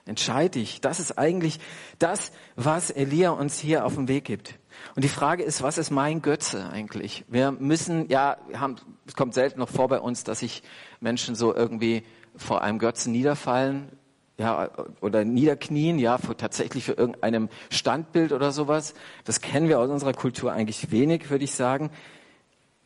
Entscheid 0.06 0.56
dich. 0.56 0.82
Das 0.82 1.00
ist 1.00 1.20
eigentlich 1.20 1.60
das, 2.00 2.32
was 2.56 2.90
Elia 2.90 3.30
uns 3.30 3.60
hier 3.60 3.86
auf 3.86 3.94
den 3.94 4.08
Weg 4.08 4.26
gibt. 4.26 4.58
Und 4.96 5.04
die 5.04 5.10
Frage 5.10 5.44
ist, 5.44 5.62
was 5.62 5.78
ist 5.78 5.92
mein 5.92 6.24
Götze 6.24 6.68
eigentlich? 6.72 7.26
Wir 7.28 7.52
müssen, 7.52 8.10
ja, 8.10 8.38
haben, 8.56 8.78
es 9.06 9.14
kommt 9.14 9.36
selten 9.36 9.60
noch 9.60 9.70
vor 9.70 9.88
bei 9.88 10.00
uns, 10.00 10.24
dass 10.24 10.40
sich 10.40 10.64
Menschen 11.00 11.36
so 11.36 11.54
irgendwie 11.54 12.04
vor 12.36 12.64
einem 12.64 12.80
Götzen 12.80 13.12
niederfallen, 13.12 13.92
ja, 14.40 14.70
oder 15.02 15.26
niederknien, 15.26 16.00
ja, 16.00 16.18
für, 16.18 16.36
tatsächlich 16.36 16.86
für 16.86 16.94
irgendeinem 16.94 17.50
Standbild 17.70 18.32
oder 18.32 18.54
sowas. 18.54 18.94
Das 19.26 19.42
kennen 19.42 19.68
wir 19.68 19.80
aus 19.80 19.90
unserer 19.90 20.14
Kultur 20.14 20.54
eigentlich 20.54 20.92
wenig, 20.92 21.30
würde 21.30 21.44
ich 21.44 21.52
sagen. 21.52 21.92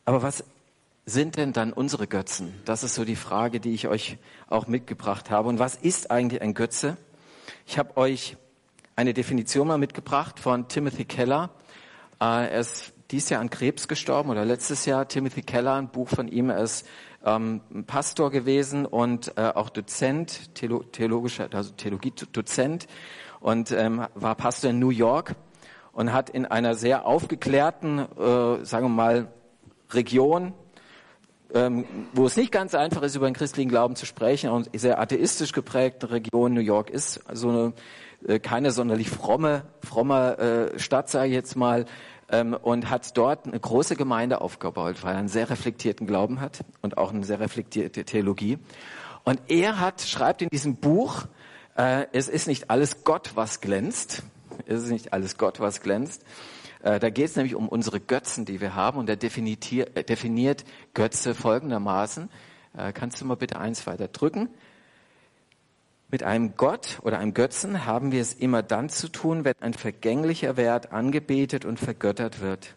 Aber 0.04 0.22
was 0.22 0.44
sind 1.06 1.36
denn 1.36 1.52
dann 1.52 1.72
unsere 1.72 2.08
Götzen? 2.08 2.52
Das 2.64 2.82
ist 2.82 2.94
so 2.94 3.04
die 3.04 3.14
Frage, 3.14 3.60
die 3.60 3.72
ich 3.72 3.86
euch 3.86 4.18
auch 4.48 4.66
mitgebracht 4.66 5.30
habe. 5.30 5.48
Und 5.48 5.60
was 5.60 5.76
ist 5.76 6.10
eigentlich 6.10 6.42
ein 6.42 6.54
Götze? 6.54 6.96
Ich 7.66 7.78
habe 7.78 7.96
euch 7.96 8.36
eine 8.96 9.14
Definition 9.14 9.68
mal 9.68 9.78
mitgebracht 9.78 10.40
von 10.40 10.66
Timothy 10.66 11.04
Keller. 11.04 11.50
Äh, 12.20 12.50
er 12.50 12.60
ist 12.60 12.92
dieses 13.12 13.30
Jahr 13.30 13.40
an 13.40 13.50
Krebs 13.50 13.86
gestorben 13.86 14.30
oder 14.30 14.44
letztes 14.44 14.86
Jahr. 14.86 15.06
Timothy 15.06 15.42
Keller, 15.42 15.74
ein 15.74 15.88
Buch 15.88 16.08
von 16.08 16.26
ihm. 16.26 16.50
Er 16.50 16.58
ist 16.58 16.84
ähm, 17.24 17.60
Pastor 17.86 18.30
gewesen 18.30 18.86
und 18.86 19.36
äh, 19.36 19.52
auch 19.54 19.70
Dozent, 19.70 20.54
Theolo 20.54 20.82
theologischer, 20.82 21.48
also 21.52 21.72
Theologie-Dozent 21.72 22.86
und 23.40 23.72
ähm, 23.72 24.06
war 24.14 24.34
Pastor 24.34 24.70
in 24.70 24.78
New 24.78 24.90
York 24.90 25.34
und 25.92 26.12
hat 26.12 26.30
in 26.30 26.46
einer 26.46 26.74
sehr 26.74 27.06
aufgeklärten, 27.06 27.98
äh, 27.98 28.64
sagen 28.64 28.86
wir 28.86 28.88
mal, 28.88 29.32
Region, 29.90 30.52
ähm, 31.52 31.84
wo 32.12 32.26
es 32.26 32.36
nicht 32.36 32.52
ganz 32.52 32.74
einfach 32.74 33.02
ist, 33.02 33.14
über 33.14 33.26
den 33.26 33.34
christlichen 33.34 33.68
Glauben 33.68 33.96
zu 33.96 34.06
sprechen 34.06 34.50
und 34.50 34.68
sehr 34.74 34.98
atheistisch 34.98 35.52
geprägte 35.52 36.10
Region 36.10 36.52
New 36.52 36.60
York 36.60 36.90
ist, 36.90 37.20
so 37.32 37.48
eine 37.48 37.72
äh, 38.26 38.38
keine 38.38 38.70
sonderlich 38.70 39.10
fromme, 39.10 39.64
fromme 39.80 40.72
äh, 40.74 40.78
Stadt, 40.78 41.10
sage 41.10 41.28
ich 41.28 41.34
jetzt 41.34 41.56
mal, 41.56 41.84
ähm, 42.34 42.54
und 42.54 42.90
hat 42.90 43.16
dort 43.16 43.46
eine 43.46 43.58
große 43.58 43.96
Gemeinde 43.96 44.40
aufgebaut, 44.40 45.02
weil 45.02 45.14
er 45.14 45.18
einen 45.18 45.28
sehr 45.28 45.50
reflektierten 45.50 46.06
Glauben 46.06 46.40
hat 46.40 46.64
und 46.82 46.98
auch 46.98 47.12
eine 47.12 47.24
sehr 47.24 47.40
reflektierte 47.40 48.04
Theologie. 48.04 48.58
Und 49.24 49.40
er 49.48 49.80
hat, 49.80 50.02
schreibt 50.02 50.42
in 50.42 50.48
diesem 50.48 50.76
Buch, 50.76 51.26
äh, 51.76 52.06
es 52.12 52.28
ist 52.28 52.46
nicht 52.46 52.70
alles 52.70 53.04
Gott, 53.04 53.32
was 53.34 53.60
glänzt. 53.60 54.22
Es 54.66 54.82
ist 54.82 54.90
nicht 54.90 55.12
alles 55.12 55.36
Gott, 55.36 55.60
was 55.60 55.80
glänzt. 55.80 56.24
Äh, 56.82 56.98
da 57.00 57.10
geht 57.10 57.26
es 57.26 57.36
nämlich 57.36 57.54
um 57.54 57.68
unsere 57.68 58.00
Götzen, 58.00 58.44
die 58.44 58.60
wir 58.60 58.74
haben. 58.74 58.98
Und 58.98 59.08
er 59.08 59.16
definiert, 59.16 59.70
äh, 59.72 60.04
definiert 60.04 60.64
Götze 60.92 61.34
folgendermaßen. 61.34 62.28
Äh, 62.76 62.92
kannst 62.92 63.20
du 63.20 63.24
mal 63.24 63.36
bitte 63.36 63.58
eins 63.58 63.86
weiter 63.86 64.08
drücken? 64.08 64.48
Mit 66.14 66.22
einem 66.22 66.54
Gott 66.56 67.00
oder 67.02 67.18
einem 67.18 67.34
Götzen 67.34 67.86
haben 67.86 68.12
wir 68.12 68.20
es 68.20 68.34
immer 68.34 68.62
dann 68.62 68.88
zu 68.88 69.08
tun, 69.08 69.44
wenn 69.44 69.56
ein 69.58 69.74
vergänglicher 69.74 70.56
Wert 70.56 70.92
angebetet 70.92 71.64
und 71.64 71.80
vergöttert 71.80 72.40
wird, 72.40 72.76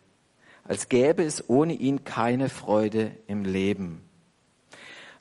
als 0.64 0.90
gäbe 0.90 1.22
es 1.22 1.48
ohne 1.48 1.74
ihn 1.74 2.04
keine 2.04 2.50
Freude 2.50 3.12
im 3.28 3.46
Leben. 3.46 4.02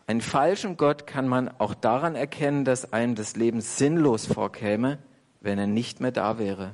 Einen 0.07 0.23
falschen 0.23 0.79
Gott 0.79 1.07
kann 1.07 1.29
man 1.29 1.51
auch 1.59 1.75
daran 1.75 2.15
erkennen, 2.15 2.65
dass 2.65 2.91
einem 2.91 3.17
das 3.17 3.37
Leben 3.37 3.61
sinnlos 3.61 4.25
vorkäme, 4.25 4.97
wenn 5.43 5.59
er 5.59 5.67
nicht 5.67 6.01
mehr 6.01 6.11
da 6.11 6.39
wäre. 6.39 6.73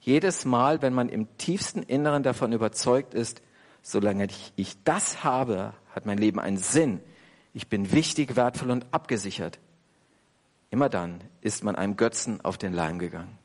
Jedes 0.00 0.44
Mal, 0.44 0.82
wenn 0.82 0.92
man 0.92 1.08
im 1.08 1.28
tiefsten 1.38 1.84
Inneren 1.84 2.24
davon 2.24 2.52
überzeugt 2.52 3.14
ist, 3.14 3.42
solange 3.80 4.26
ich 4.56 4.74
das 4.82 5.22
habe, 5.22 5.72
hat 5.94 6.04
mein 6.04 6.18
Leben 6.18 6.40
einen 6.40 6.56
Sinn. 6.56 6.98
Ich 7.54 7.68
bin 7.68 7.92
wichtig, 7.92 8.34
wertvoll 8.34 8.72
und 8.72 8.86
abgesichert. 8.90 9.60
Immer 10.70 10.88
dann 10.88 11.20
ist 11.40 11.64
man 11.64 11.76
einem 11.76 11.96
Götzen 11.96 12.40
auf 12.42 12.58
den 12.58 12.72
Leim 12.72 12.98
gegangen. 12.98 13.38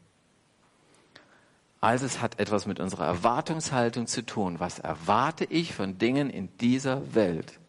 Also 1.81 2.05
es 2.05 2.21
hat 2.21 2.39
etwas 2.39 2.65
mit 2.65 2.79
unserer 2.79 3.05
Erwartungshaltung 3.05 4.07
zu 4.07 4.25
tun. 4.25 4.59
Was 4.59 4.79
erwarte 4.79 5.45
ich 5.45 5.73
von 5.73 5.97
Dingen 5.97 6.29
in 6.29 6.55
dieser 6.57 7.13
Welt? 7.13 7.59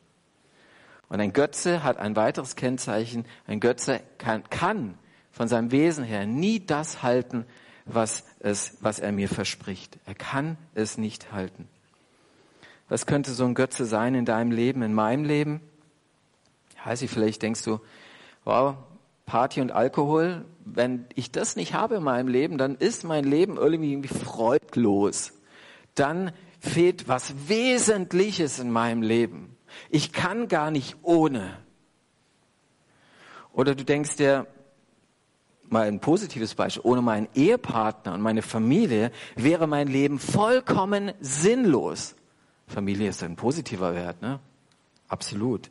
Und 1.08 1.20
ein 1.20 1.32
Götze 1.32 1.82
hat 1.82 1.98
ein 1.98 2.16
weiteres 2.16 2.56
Kennzeichen. 2.56 3.26
Ein 3.46 3.60
Götze 3.60 4.00
kann, 4.18 4.42
kann 4.50 4.98
von 5.32 5.48
seinem 5.48 5.70
Wesen 5.70 6.04
her 6.04 6.26
nie 6.26 6.64
das 6.64 7.02
halten, 7.02 7.44
was, 7.84 8.24
es, 8.40 8.78
was 8.80 8.98
er 8.98 9.12
mir 9.12 9.28
verspricht. 9.28 9.98
Er 10.06 10.14
kann 10.14 10.56
es 10.74 10.98
nicht 10.98 11.32
halten. 11.32 11.68
Was 12.88 13.06
könnte 13.06 13.32
so 13.32 13.44
ein 13.44 13.54
Götze 13.54 13.84
sein 13.84 14.14
in 14.14 14.24
deinem 14.24 14.50
Leben, 14.50 14.82
in 14.82 14.94
meinem 14.94 15.24
Leben? 15.24 15.60
Heißt 16.84 17.02
ich, 17.02 17.10
vielleicht 17.10 17.42
denkst 17.42 17.64
du, 17.64 17.80
wow, 18.44 18.76
Party 19.26 19.60
und 19.60 19.72
Alkohol, 19.72 20.44
wenn 20.64 21.06
ich 21.14 21.32
das 21.32 21.56
nicht 21.56 21.74
habe 21.74 21.96
in 21.96 22.02
meinem 22.02 22.28
Leben, 22.28 22.58
dann 22.58 22.76
ist 22.76 23.04
mein 23.04 23.24
Leben 23.24 23.56
irgendwie 23.56 24.06
freudlos. 24.08 25.32
Dann 25.94 26.32
fehlt 26.60 27.08
was 27.08 27.48
Wesentliches 27.48 28.58
in 28.58 28.70
meinem 28.70 29.02
Leben. 29.02 29.56
Ich 29.90 30.12
kann 30.12 30.48
gar 30.48 30.70
nicht 30.70 30.96
ohne. 31.02 31.58
Oder 33.52 33.74
du 33.74 33.84
denkst 33.84 34.16
dir, 34.16 34.46
mal 35.68 35.88
ein 35.88 36.00
positives 36.00 36.54
Beispiel, 36.54 36.82
ohne 36.84 37.02
meinen 37.02 37.28
Ehepartner 37.34 38.14
und 38.14 38.20
meine 38.20 38.42
Familie 38.42 39.10
wäre 39.34 39.66
mein 39.66 39.88
Leben 39.88 40.18
vollkommen 40.18 41.12
sinnlos. 41.20 42.14
Familie 42.68 43.08
ist 43.08 43.22
ein 43.22 43.36
positiver 43.36 43.94
Wert, 43.94 44.22
ne? 44.22 44.40
Absolut. 45.08 45.70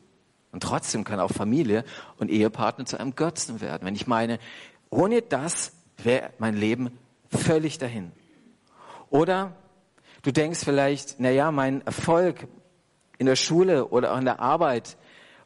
Und 0.55 0.63
trotzdem 0.63 1.03
kann 1.03 1.19
auch 1.19 1.33
Familie 1.33 1.83
und 2.15 2.31
Ehepartner 2.31 2.85
zu 2.85 2.97
einem 2.97 3.13
Götzen 3.13 3.59
werden. 3.59 3.85
Wenn 3.85 3.93
ich 3.93 4.07
meine, 4.07 4.39
ohne 4.89 5.21
das 5.21 5.73
wäre 5.97 6.29
mein 6.37 6.55
Leben 6.55 6.97
völlig 7.29 7.77
dahin. 7.77 8.13
Oder 9.09 9.51
du 10.21 10.31
denkst 10.31 10.61
vielleicht, 10.63 11.15
na 11.17 11.29
ja, 11.29 11.51
mein 11.51 11.85
Erfolg 11.85 12.47
in 13.17 13.25
der 13.25 13.35
Schule 13.35 13.89
oder 13.89 14.13
an 14.13 14.23
der 14.23 14.39
Arbeit 14.39 14.95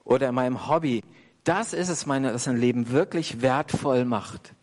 oder 0.04 0.30
in 0.30 0.36
meinem 0.36 0.70
Hobby, 0.70 1.04
das 1.44 1.74
ist 1.74 1.90
es, 1.90 2.06
meine, 2.06 2.32
das 2.32 2.48
ein 2.48 2.58
Leben 2.58 2.92
wirklich 2.92 3.42
wertvoll 3.42 4.06
macht. 4.06 4.54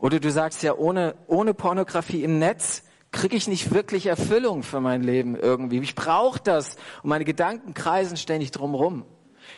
Oder 0.00 0.20
du 0.20 0.30
sagst 0.30 0.62
ja, 0.62 0.74
ohne, 0.74 1.14
ohne 1.28 1.54
Pornografie 1.54 2.24
im 2.24 2.38
Netz 2.38 2.82
kriege 3.10 3.36
ich 3.36 3.48
nicht 3.48 3.72
wirklich 3.72 4.06
Erfüllung 4.06 4.62
für 4.62 4.80
mein 4.80 5.02
Leben 5.02 5.34
irgendwie. 5.34 5.78
Ich 5.80 5.94
brauche 5.94 6.40
das 6.40 6.76
und 7.02 7.08
meine 7.08 7.24
Gedanken 7.24 7.74
kreisen 7.74 8.16
ständig 8.16 8.50
drumherum. 8.50 9.04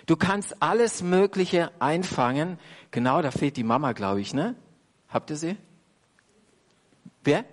Du 0.07 0.16
kannst 0.16 0.62
alles 0.62 1.02
Mögliche 1.02 1.71
einfangen. 1.80 2.59
Genau, 2.90 3.23
da 3.23 3.30
fehlt 3.30 3.57
die 3.57 3.64
Mama, 3.64 3.92
glaube 3.92 4.21
ich, 4.21 4.35
ne? 4.35 4.54
Habt 5.09 5.30
ihr 5.30 5.37
sie? 5.37 5.57
Wer? 7.25 7.45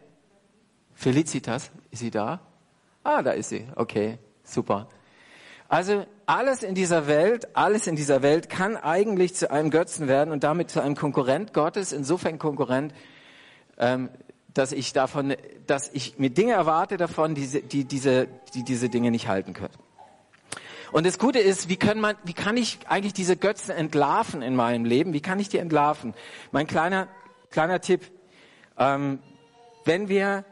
Felicitas, 0.93 1.71
ist 1.91 1.99
sie 1.99 2.11
da? 2.11 2.41
Ah, 3.03 3.21
da 3.21 3.31
ist 3.31 3.49
sie. 3.49 3.67
Okay, 3.75 4.19
super. 4.43 4.87
Also 5.69 6.05
alles 6.25 6.63
in 6.63 6.75
dieser 6.75 7.07
Welt, 7.07 7.55
alles 7.55 7.87
in 7.87 7.95
dieser 7.95 8.21
Welt 8.21 8.49
kann 8.49 8.77
eigentlich 8.77 9.35
zu 9.35 9.51
einem 9.51 9.69
Götzen 9.69 10.07
werden 10.07 10.31
und 10.31 10.43
damit 10.43 10.69
zu 10.69 10.81
einem 10.81 10.95
Konkurrent 10.95 11.53
Gottes. 11.53 11.91
Insofern 11.91 12.39
Konkurrent, 12.39 12.93
ähm, 13.77 14.09
dass 14.57 14.71
ich 14.71 14.93
davon, 14.93 15.35
dass 15.67 15.89
ich 15.93 16.17
mir 16.17 16.29
Dinge 16.29 16.53
erwarte 16.53 16.97
davon, 16.97 17.35
die, 17.35 17.61
die, 17.61 17.85
diese, 17.85 18.27
die 18.53 18.63
diese 18.63 18.89
Dinge 18.89 19.11
nicht 19.11 19.27
halten 19.27 19.53
können. 19.53 19.73
Und 20.91 21.05
das 21.05 21.19
Gute 21.19 21.39
ist, 21.39 21.69
wie, 21.69 21.75
können 21.75 22.01
man, 22.01 22.15
wie 22.23 22.33
kann 22.33 22.57
ich 22.57 22.79
eigentlich 22.87 23.13
diese 23.13 23.35
Götzen 23.35 23.71
entlarven 23.71 24.41
in 24.41 24.55
meinem 24.55 24.85
Leben? 24.85 25.13
Wie 25.13 25.21
kann 25.21 25.39
ich 25.39 25.49
die 25.49 25.57
entlarven? 25.57 26.13
Mein 26.51 26.65
kleiner, 26.65 27.07
kleiner 27.51 27.81
Tipp, 27.81 28.09
ähm, 28.77 29.19
wenn 29.85 30.07
wir 30.07 30.45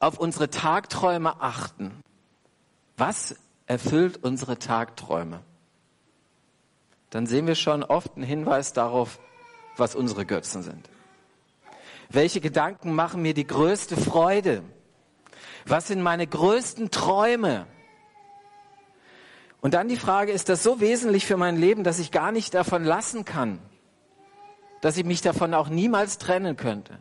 auf 0.00 0.18
unsere 0.18 0.50
Tagträume 0.50 1.40
achten, 1.40 1.92
was 2.96 3.36
erfüllt 3.66 4.22
unsere 4.22 4.58
Tagträume? 4.58 5.40
Dann 7.10 7.26
sehen 7.26 7.46
wir 7.46 7.54
schon 7.54 7.82
oft 7.82 8.16
einen 8.16 8.24
Hinweis 8.24 8.72
darauf, 8.72 9.18
was 9.76 9.94
unsere 9.94 10.26
Götzen 10.26 10.62
sind. 10.62 10.88
Welche 12.10 12.40
Gedanken 12.40 12.94
machen 12.94 13.20
mir 13.22 13.34
die 13.34 13.46
größte 13.46 13.96
Freude? 13.96 14.62
Was 15.66 15.88
sind 15.88 16.02
meine 16.02 16.26
größten 16.26 16.90
Träume? 16.90 17.66
Und 19.60 19.74
dann 19.74 19.88
die 19.88 19.96
Frage, 19.96 20.32
ist 20.32 20.48
das 20.48 20.62
so 20.62 20.80
wesentlich 20.80 21.26
für 21.26 21.36
mein 21.36 21.56
Leben, 21.56 21.84
dass 21.84 21.98
ich 21.98 22.10
gar 22.10 22.32
nicht 22.32 22.54
davon 22.54 22.84
lassen 22.84 23.24
kann? 23.24 23.58
Dass 24.80 24.96
ich 24.96 25.04
mich 25.04 25.20
davon 25.20 25.52
auch 25.52 25.68
niemals 25.68 26.18
trennen 26.18 26.56
könnte? 26.56 27.00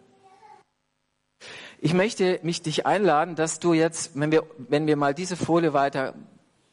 Ich 1.79 1.93
möchte 1.93 2.39
mich 2.41 2.63
dich 2.63 2.85
einladen, 2.85 3.35
dass 3.35 3.59
du 3.59 3.73
jetzt, 3.73 4.19
wenn 4.19 4.31
wir, 4.31 4.43
wenn 4.57 4.87
wir 4.87 4.97
mal 4.97 5.13
diese 5.13 5.37
Folie 5.37 5.73
weiter 5.73 6.15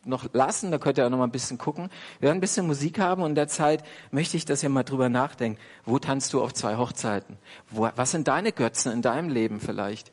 noch 0.06 0.32
lassen, 0.32 0.70
da 0.70 0.78
könnt 0.78 0.98
ihr 0.98 1.06
auch 1.06 1.10
noch 1.10 1.18
mal 1.18 1.24
ein 1.24 1.30
bisschen 1.30 1.58
gucken. 1.58 1.90
Wir 2.18 2.28
werden 2.28 2.38
ein 2.38 2.40
bisschen 2.40 2.66
Musik 2.66 2.98
haben 2.98 3.22
und 3.22 3.30
in 3.30 3.34
der 3.34 3.48
Zeit 3.48 3.84
möchte 4.10 4.36
ich, 4.36 4.44
dass 4.44 4.62
ihr 4.62 4.68
mal 4.68 4.82
drüber 4.82 5.08
nachdenkt. 5.08 5.60
Wo 5.84 5.98
tanzt 5.98 6.32
du 6.32 6.42
auf 6.42 6.52
zwei 6.54 6.76
Hochzeiten? 6.76 7.38
Wo, 7.70 7.88
was 7.96 8.10
sind 8.10 8.28
deine 8.28 8.52
Götzen 8.52 8.92
in 8.92 9.02
deinem 9.02 9.28
Leben 9.28 9.60
vielleicht? 9.60 10.12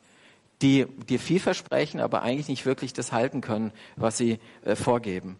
Die 0.61 0.85
dir 0.85 1.19
viel 1.19 1.39
versprechen, 1.39 1.99
aber 1.99 2.21
eigentlich 2.21 2.47
nicht 2.47 2.65
wirklich 2.65 2.93
das 2.93 3.11
halten 3.11 3.41
können, 3.41 3.71
was 3.95 4.17
sie 4.17 4.39
äh, 4.63 4.75
vorgeben. 4.75 5.37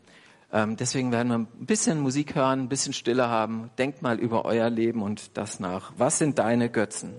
Ähm, 0.53 0.75
deswegen 0.75 1.12
werden 1.12 1.27
wir 1.29 1.38
ein 1.38 1.65
bisschen 1.65 2.01
Musik 2.01 2.36
hören, 2.36 2.62
ein 2.62 2.70
bisschen 2.70 2.93
Stille 2.93 3.29
haben. 3.29 3.70
Denkt 3.77 4.01
mal 4.01 4.20
über 4.20 4.46
euer 4.46 4.70
Leben 4.70 5.01
und 5.01 5.38
das 5.38 5.60
nach. 5.60 5.93
Was 5.98 6.17
sind 6.17 6.39
deine 6.39 6.70
Götzen? 6.70 7.13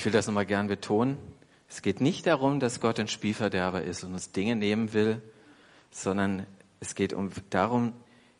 Ich 0.00 0.06
will 0.06 0.12
das 0.12 0.26
nochmal 0.26 0.46
gern 0.46 0.66
betonen. 0.66 1.18
Es 1.68 1.82
geht 1.82 2.00
nicht 2.00 2.26
darum, 2.26 2.58
dass 2.58 2.80
Gott 2.80 2.98
ein 2.98 3.06
Spielverderber 3.06 3.82
ist 3.82 4.02
und 4.02 4.14
uns 4.14 4.32
Dinge 4.32 4.56
nehmen 4.56 4.94
will, 4.94 5.20
sondern 5.90 6.46
es 6.80 6.94
geht 6.94 7.12
um, 7.12 7.28
darum, 7.50 7.92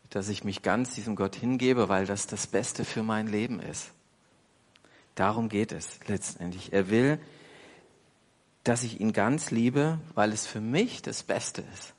dass 0.09 0.29
ich 0.29 0.43
mich 0.43 0.63
ganz 0.63 0.95
diesem 0.95 1.15
Gott 1.15 1.35
hingebe, 1.35 1.87
weil 1.87 2.07
das 2.07 2.25
das 2.25 2.47
Beste 2.47 2.83
für 2.83 3.03
mein 3.03 3.27
Leben 3.27 3.59
ist. 3.59 3.91
Darum 5.13 5.49
geht 5.49 5.71
es 5.71 5.99
letztendlich. 6.07 6.73
Er 6.73 6.89
will, 6.89 7.19
dass 8.63 8.81
ich 8.81 8.99
ihn 8.99 9.13
ganz 9.13 9.51
liebe, 9.51 9.99
weil 10.15 10.31
es 10.31 10.47
für 10.47 10.61
mich 10.61 11.03
das 11.03 11.21
Beste 11.21 11.63
ist. 11.75 11.93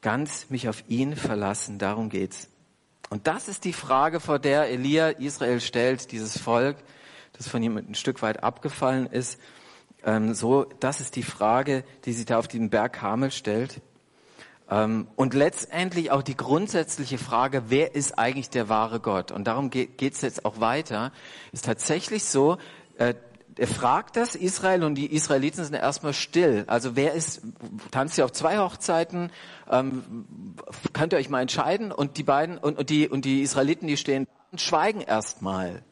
Ganz 0.00 0.48
mich 0.48 0.70
auf 0.70 0.82
ihn 0.88 1.14
verlassen, 1.14 1.78
darum 1.78 2.08
geht's. 2.08 2.48
Und 3.10 3.26
das 3.26 3.48
ist 3.48 3.66
die 3.66 3.74
Frage, 3.74 4.18
vor 4.18 4.38
der 4.38 4.70
Elia 4.70 5.10
Israel 5.10 5.60
stellt, 5.60 6.10
dieses 6.10 6.38
Volk 6.38 6.78
das 7.36 7.48
von 7.48 7.62
ihm 7.62 7.76
ein 7.76 7.94
Stück 7.94 8.22
weit 8.22 8.42
abgefallen 8.42 9.06
ist. 9.06 9.40
Ähm, 10.04 10.34
so, 10.34 10.64
das 10.80 11.00
ist 11.00 11.16
die 11.16 11.22
Frage, 11.22 11.84
die 12.04 12.12
sich 12.12 12.26
da 12.26 12.38
auf 12.38 12.48
den 12.48 12.70
Berg 12.70 12.94
Kamel 12.94 13.30
stellt. 13.30 13.80
Ähm, 14.68 15.08
und 15.16 15.34
letztendlich 15.34 16.10
auch 16.10 16.22
die 16.22 16.36
grundsätzliche 16.36 17.18
Frage, 17.18 17.64
wer 17.68 17.94
ist 17.94 18.18
eigentlich 18.18 18.50
der 18.50 18.68
wahre 18.68 19.00
Gott? 19.00 19.30
Und 19.30 19.46
darum 19.46 19.70
geht 19.70 20.00
es 20.00 20.20
jetzt 20.22 20.44
auch 20.44 20.60
weiter. 20.60 21.12
Ist 21.52 21.64
tatsächlich 21.64 22.24
so, 22.24 22.58
äh, 22.98 23.14
er 23.58 23.66
fragt 23.66 24.16
das 24.16 24.34
Israel 24.34 24.84
und 24.84 24.96
die 24.96 25.14
Israeliten 25.14 25.64
sind 25.64 25.74
erstmal 25.74 26.12
still. 26.12 26.64
Also 26.66 26.94
wer 26.94 27.14
ist, 27.14 27.40
tanzt 27.90 28.18
ihr 28.18 28.24
auf 28.24 28.32
zwei 28.32 28.58
Hochzeiten? 28.58 29.30
Ähm, 29.70 30.26
könnt 30.92 31.14
ihr 31.14 31.18
euch 31.18 31.30
mal 31.30 31.40
entscheiden? 31.40 31.90
Und 31.90 32.18
die 32.18 32.22
beiden 32.22 32.58
und, 32.58 32.78
und 32.78 32.90
die 32.90 33.08
und 33.08 33.24
die 33.24 33.42
Israeliten, 33.42 33.86
die 33.86 33.96
stehen 33.96 34.26
schweigen 34.56 35.00
erstmal. 35.00 35.82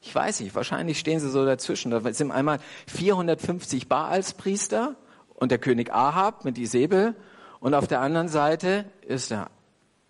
Ich 0.00 0.14
weiß 0.14 0.40
nicht, 0.40 0.54
wahrscheinlich 0.54 0.98
stehen 0.98 1.20
sie 1.20 1.30
so 1.30 1.44
dazwischen. 1.44 1.90
Da 1.90 2.00
sind 2.12 2.30
einmal 2.30 2.60
450 2.86 3.88
Baalspriester 3.88 4.96
und 5.34 5.50
der 5.50 5.58
König 5.58 5.92
Ahab 5.92 6.44
mit 6.44 6.58
Isabel 6.58 7.14
und 7.60 7.74
auf 7.74 7.86
der 7.86 8.00
anderen 8.00 8.28
Seite 8.28 8.84
ist 9.06 9.30
der 9.30 9.50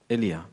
Elia. 0.08 0.44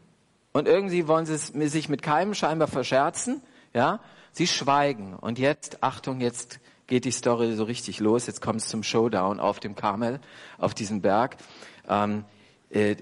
Und 0.54 0.67
irgendwie 0.67 1.08
wollen 1.08 1.26
sie 1.26 1.38
sich 1.67 1.89
mit 1.89 2.02
keinem 2.02 2.34
scheinbar 2.34 2.67
verscherzen, 2.67 3.41
ja. 3.74 4.00
Sie 4.32 4.48
schweigen. 4.48 5.13
Und 5.13 5.39
jetzt, 5.39 5.82
Achtung, 5.82 6.19
jetzt 6.19 6.60
geht 6.88 7.06
die 7.06 7.12
Story 7.12 7.54
so 7.56 7.63
richtig 7.63 8.00
los. 8.00 8.28
Jetzt 8.28 8.41
kommt 8.41 8.62
es 8.62 8.67
zum 8.67 8.84
Showdown 8.84 9.39
auf 9.39 9.60
dem 9.60 9.76
Karmel, 9.76 10.19
auf 10.58 10.74
diesem 10.74 11.02
Berg. 11.02 11.38
Ähm, 11.88 12.26
äh, 12.69 12.95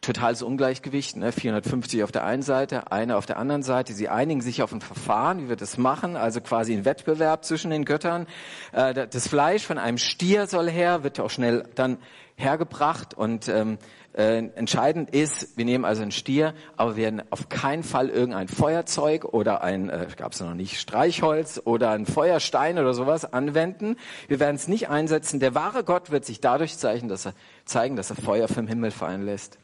totales 0.00 0.42
Ungleichgewicht, 0.42 1.16
ne? 1.16 1.32
450 1.32 2.04
auf 2.04 2.12
der 2.12 2.24
einen 2.24 2.42
Seite, 2.42 2.92
eine 2.92 3.16
auf 3.16 3.26
der 3.26 3.38
anderen 3.38 3.62
Seite. 3.62 3.92
Sie 3.92 4.08
einigen 4.08 4.40
sich 4.40 4.62
auf 4.62 4.72
ein 4.72 4.80
Verfahren, 4.80 5.44
wie 5.44 5.48
wir 5.48 5.56
das 5.56 5.78
machen, 5.78 6.16
also 6.16 6.40
quasi 6.40 6.72
ein 6.72 6.84
Wettbewerb 6.84 7.44
zwischen 7.44 7.70
den 7.70 7.84
Göttern. 7.84 8.26
Äh, 8.72 9.06
das 9.08 9.28
Fleisch 9.28 9.64
von 9.66 9.78
einem 9.78 9.98
Stier 9.98 10.46
soll 10.46 10.70
her, 10.70 11.02
wird 11.04 11.20
auch 11.20 11.30
schnell 11.30 11.64
dann 11.74 11.98
hergebracht 12.36 13.14
und 13.14 13.48
ähm, 13.48 13.78
äh, 14.18 14.38
entscheidend 14.38 15.10
ist, 15.10 15.56
wir 15.56 15.64
nehmen 15.64 15.84
also 15.84 16.02
einen 16.02 16.12
Stier, 16.12 16.54
aber 16.76 16.96
wir 16.96 17.04
werden 17.04 17.22
auf 17.30 17.48
keinen 17.48 17.82
Fall 17.82 18.08
irgendein 18.08 18.48
Feuerzeug 18.48 19.24
oder 19.24 19.62
ein, 19.62 19.90
äh, 19.90 20.06
gab 20.16 20.32
es 20.32 20.40
noch 20.40 20.54
nicht, 20.54 20.80
Streichholz 20.80 21.60
oder 21.64 21.90
ein 21.90 22.06
Feuerstein 22.06 22.78
oder 22.78 22.94
sowas 22.94 23.32
anwenden. 23.32 23.96
Wir 24.28 24.40
werden 24.40 24.56
es 24.56 24.68
nicht 24.68 24.88
einsetzen. 24.88 25.40
Der 25.40 25.54
wahre 25.54 25.84
Gott 25.84 26.10
wird 26.10 26.24
sich 26.24 26.40
dadurch 26.40 26.78
zeigen, 26.78 27.08
dass 27.08 27.26
er, 27.26 27.34
zeigen, 27.64 27.96
dass 27.96 28.10
er 28.10 28.16
Feuer 28.16 28.48
vom 28.48 28.66
Himmel 28.66 28.90
fallen 28.90 29.24
lässt. 29.24 29.58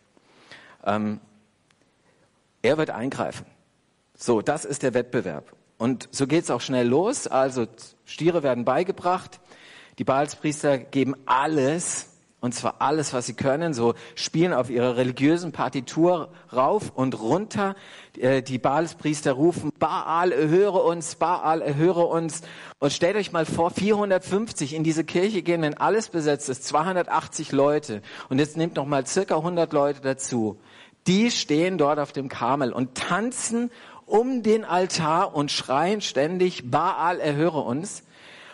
Ähm, 0.85 1.21
er 2.63 2.79
wird 2.79 2.91
eingreifen. 2.91 3.47
So, 4.17 4.41
das 4.41 4.65
ist 4.65 4.83
der 4.83 4.95
Wettbewerb. 4.95 5.53
Und 5.77 6.09
so 6.13 6.27
geht's 6.27 6.51
auch 6.51 6.61
schnell 6.61 6.87
los. 6.87 7.27
Also 7.27 7.67
Stiere 8.05 8.43
werden 8.43 8.65
beigebracht. 8.65 9.41
Die 9.99 10.05
Baalspriester 10.05 10.79
geben 10.79 11.15
alles, 11.27 12.11
und 12.41 12.55
zwar 12.55 12.83
alles, 12.83 13.13
was 13.15 13.27
sie 13.27 13.35
können, 13.35 13.73
so 13.73 13.95
spielen 14.15 14.53
auf 14.53 14.69
ihrer 14.69 14.97
religiösen 14.97 15.53
Partitur 15.53 16.31
rauf 16.53 16.91
und 16.95 17.19
runter. 17.19 17.75
Äh, 18.19 18.43
die 18.43 18.59
Baalspriester 18.59 19.33
rufen, 19.33 19.73
Baal, 19.79 20.33
erhöre 20.33 20.83
uns, 20.83 21.15
Baal, 21.15 21.63
erhöre 21.63 22.05
uns. 22.05 22.43
Und 22.81 22.93
stellt 22.93 23.17
euch 23.17 23.33
mal 23.33 23.47
vor, 23.47 23.71
450 23.71 24.75
in 24.75 24.85
diese 24.85 25.05
Kirche 25.05 25.43
gehen, 25.43 25.63
wenn 25.63 25.75
alles 25.75 26.09
besetzt 26.09 26.49
ist, 26.51 26.65
280 26.65 27.53
Leute. 27.53 28.03
Und 28.29 28.39
jetzt 28.39 28.57
nehmt 28.57 28.77
noch 28.77 28.87
mal 28.87 29.07
circa 29.07 29.37
100 29.37 29.73
Leute 29.73 30.01
dazu 30.03 30.59
die 31.07 31.31
stehen 31.31 31.79
dort 31.79 31.99
auf 31.99 32.13
dem 32.13 32.29
Karmel 32.29 32.73
und 32.73 32.95
tanzen 32.95 33.71
um 34.07 34.43
den 34.43 34.65
Altar 34.65 35.35
und 35.35 35.51
schreien 35.51 36.01
ständig, 36.01 36.71
Baal, 36.71 37.21
erhöre 37.21 37.61
uns. 37.61 38.03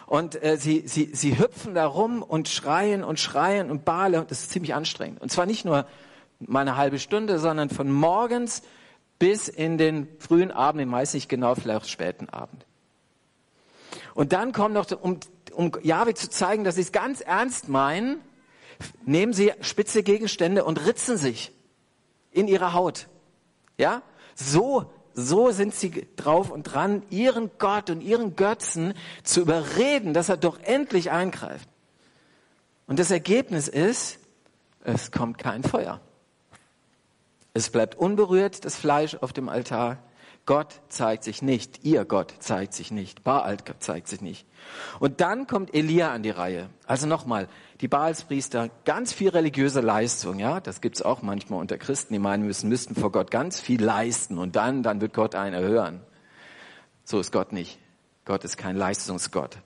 Und 0.07 0.43
äh, 0.43 0.57
sie, 0.57 0.83
sie, 0.87 1.11
sie 1.13 1.39
hüpfen 1.39 1.75
da 1.75 1.87
rum 1.87 2.23
und 2.23 2.49
schreien 2.49 3.05
und 3.05 3.21
schreien 3.21 3.71
und 3.71 3.85
Baal, 3.85 4.15
und 4.17 4.31
das 4.31 4.43
ist 4.43 4.51
ziemlich 4.51 4.75
anstrengend. 4.75 5.21
Und 5.21 5.31
zwar 5.31 5.47
nicht 5.47 5.65
nur 5.65 5.87
mal 6.41 6.61
eine 6.61 6.77
halbe 6.77 6.99
Stunde, 6.99 7.39
sondern 7.39 7.71
von 7.71 7.91
morgens 7.91 8.63
bis 9.19 9.49
in 9.49 9.79
den 9.79 10.09
frühen 10.19 10.51
Abend, 10.51 10.89
meist 10.89 11.15
nicht 11.15 11.29
genau, 11.29 11.55
vielleicht 11.55 11.89
späten 11.89 12.29
Abend. 12.29 12.65
Und 14.15 14.33
dann 14.33 14.53
kommt 14.53 14.75
noch, 14.75 14.91
um, 15.01 15.21
um 15.53 15.73
Jahwe 15.83 16.15
zu 16.15 16.31
zeigen, 16.31 16.65
dass 16.65 16.77
sie 16.77 16.81
es 16.81 16.93
ganz 16.93 17.21
ernst 17.21 17.69
meinen, 17.69 18.21
nehmen 19.05 19.33
sie 19.33 19.53
spitze 19.61 20.03
Gegenstände 20.03 20.65
und 20.65 20.85
ritzen 20.87 21.17
sich 21.17 21.53
in 22.33 22.49
ihrer 22.49 22.73
Haut. 22.73 23.09
Ja? 23.79 24.03
So, 24.35 24.91
so 25.15 25.51
sind 25.51 25.75
sie 25.75 26.07
drauf 26.17 26.51
und 26.51 26.65
dran, 26.65 27.03
ihren 27.11 27.51
Gott 27.59 27.91
und 27.91 28.01
ihren 28.01 28.37
Götzen 28.37 28.95
zu 29.23 29.41
überreden, 29.41 30.15
dass 30.15 30.29
er 30.29 30.37
doch 30.37 30.59
endlich 30.61 31.11
eingreift. 31.11 31.69
Und 32.87 32.99
das 32.99 33.11
Ergebnis 33.11 33.69
ist, 33.69 34.19
es 34.83 35.13
kommt 35.13 35.39
kein 35.39 35.63
Feuer. 35.63 36.01
Es 37.53 37.71
bleibt 37.71 37.97
unberührt, 37.97 38.65
das 38.65 38.77
Fleisch 38.77 39.17
auf 39.17 39.33
dem 39.33 39.49
Altar. 39.49 39.99
Gott 40.47 40.81
zeigt 40.89 41.25
sich 41.25 41.43
nicht, 41.43 41.85
ihr 41.85 42.05
Gott 42.05 42.35
zeigt 42.41 42.75
sich 42.75 42.91
nicht, 42.91 43.23
Baal 43.23 43.59
zeigt 43.79 44.09
sich 44.09 44.21
nicht. 44.21 44.47
Und 44.99 45.21
dann 45.21 45.47
kommt 45.47 45.75
Elia 45.75 46.13
an 46.13 46.23
die 46.23 46.31
Reihe. 46.31 46.71
Also 46.87 47.07
nochmal, 47.07 47.49
die 47.81 47.89
Baalspriester, 47.89 48.71
ganz 48.85 49.13
viel 49.13 49.31
religiöse 49.31 49.81
Leistung, 49.81 50.39
ja, 50.39 50.61
das 50.61 50.81
gibt's 50.81 51.03
auch 51.03 51.23
manchmal 51.23 51.61
unter 51.61 51.79
Christen, 51.79 52.13
die 52.13 52.19
meinen 52.19 52.45
müssen, 52.45 52.69
müssten 52.69 52.95
vor 52.95 53.11
Gott 53.11 53.31
ganz 53.31 53.61
viel 53.61 53.83
leisten 53.83 54.39
und 54.39 54.57
dann, 54.57 54.83
dann 54.83 55.01
wird 55.01 55.15
Gott 55.15 55.35
einen 55.35 55.55
erhören. 55.55 56.01
So 57.05 57.19
ist 57.19 57.33
Gott 57.33 57.53
nicht. 57.53 57.79
Gott 58.25 58.45
ist 58.45 58.57
kein 58.57 58.77
Leistungsgott. 58.77 59.59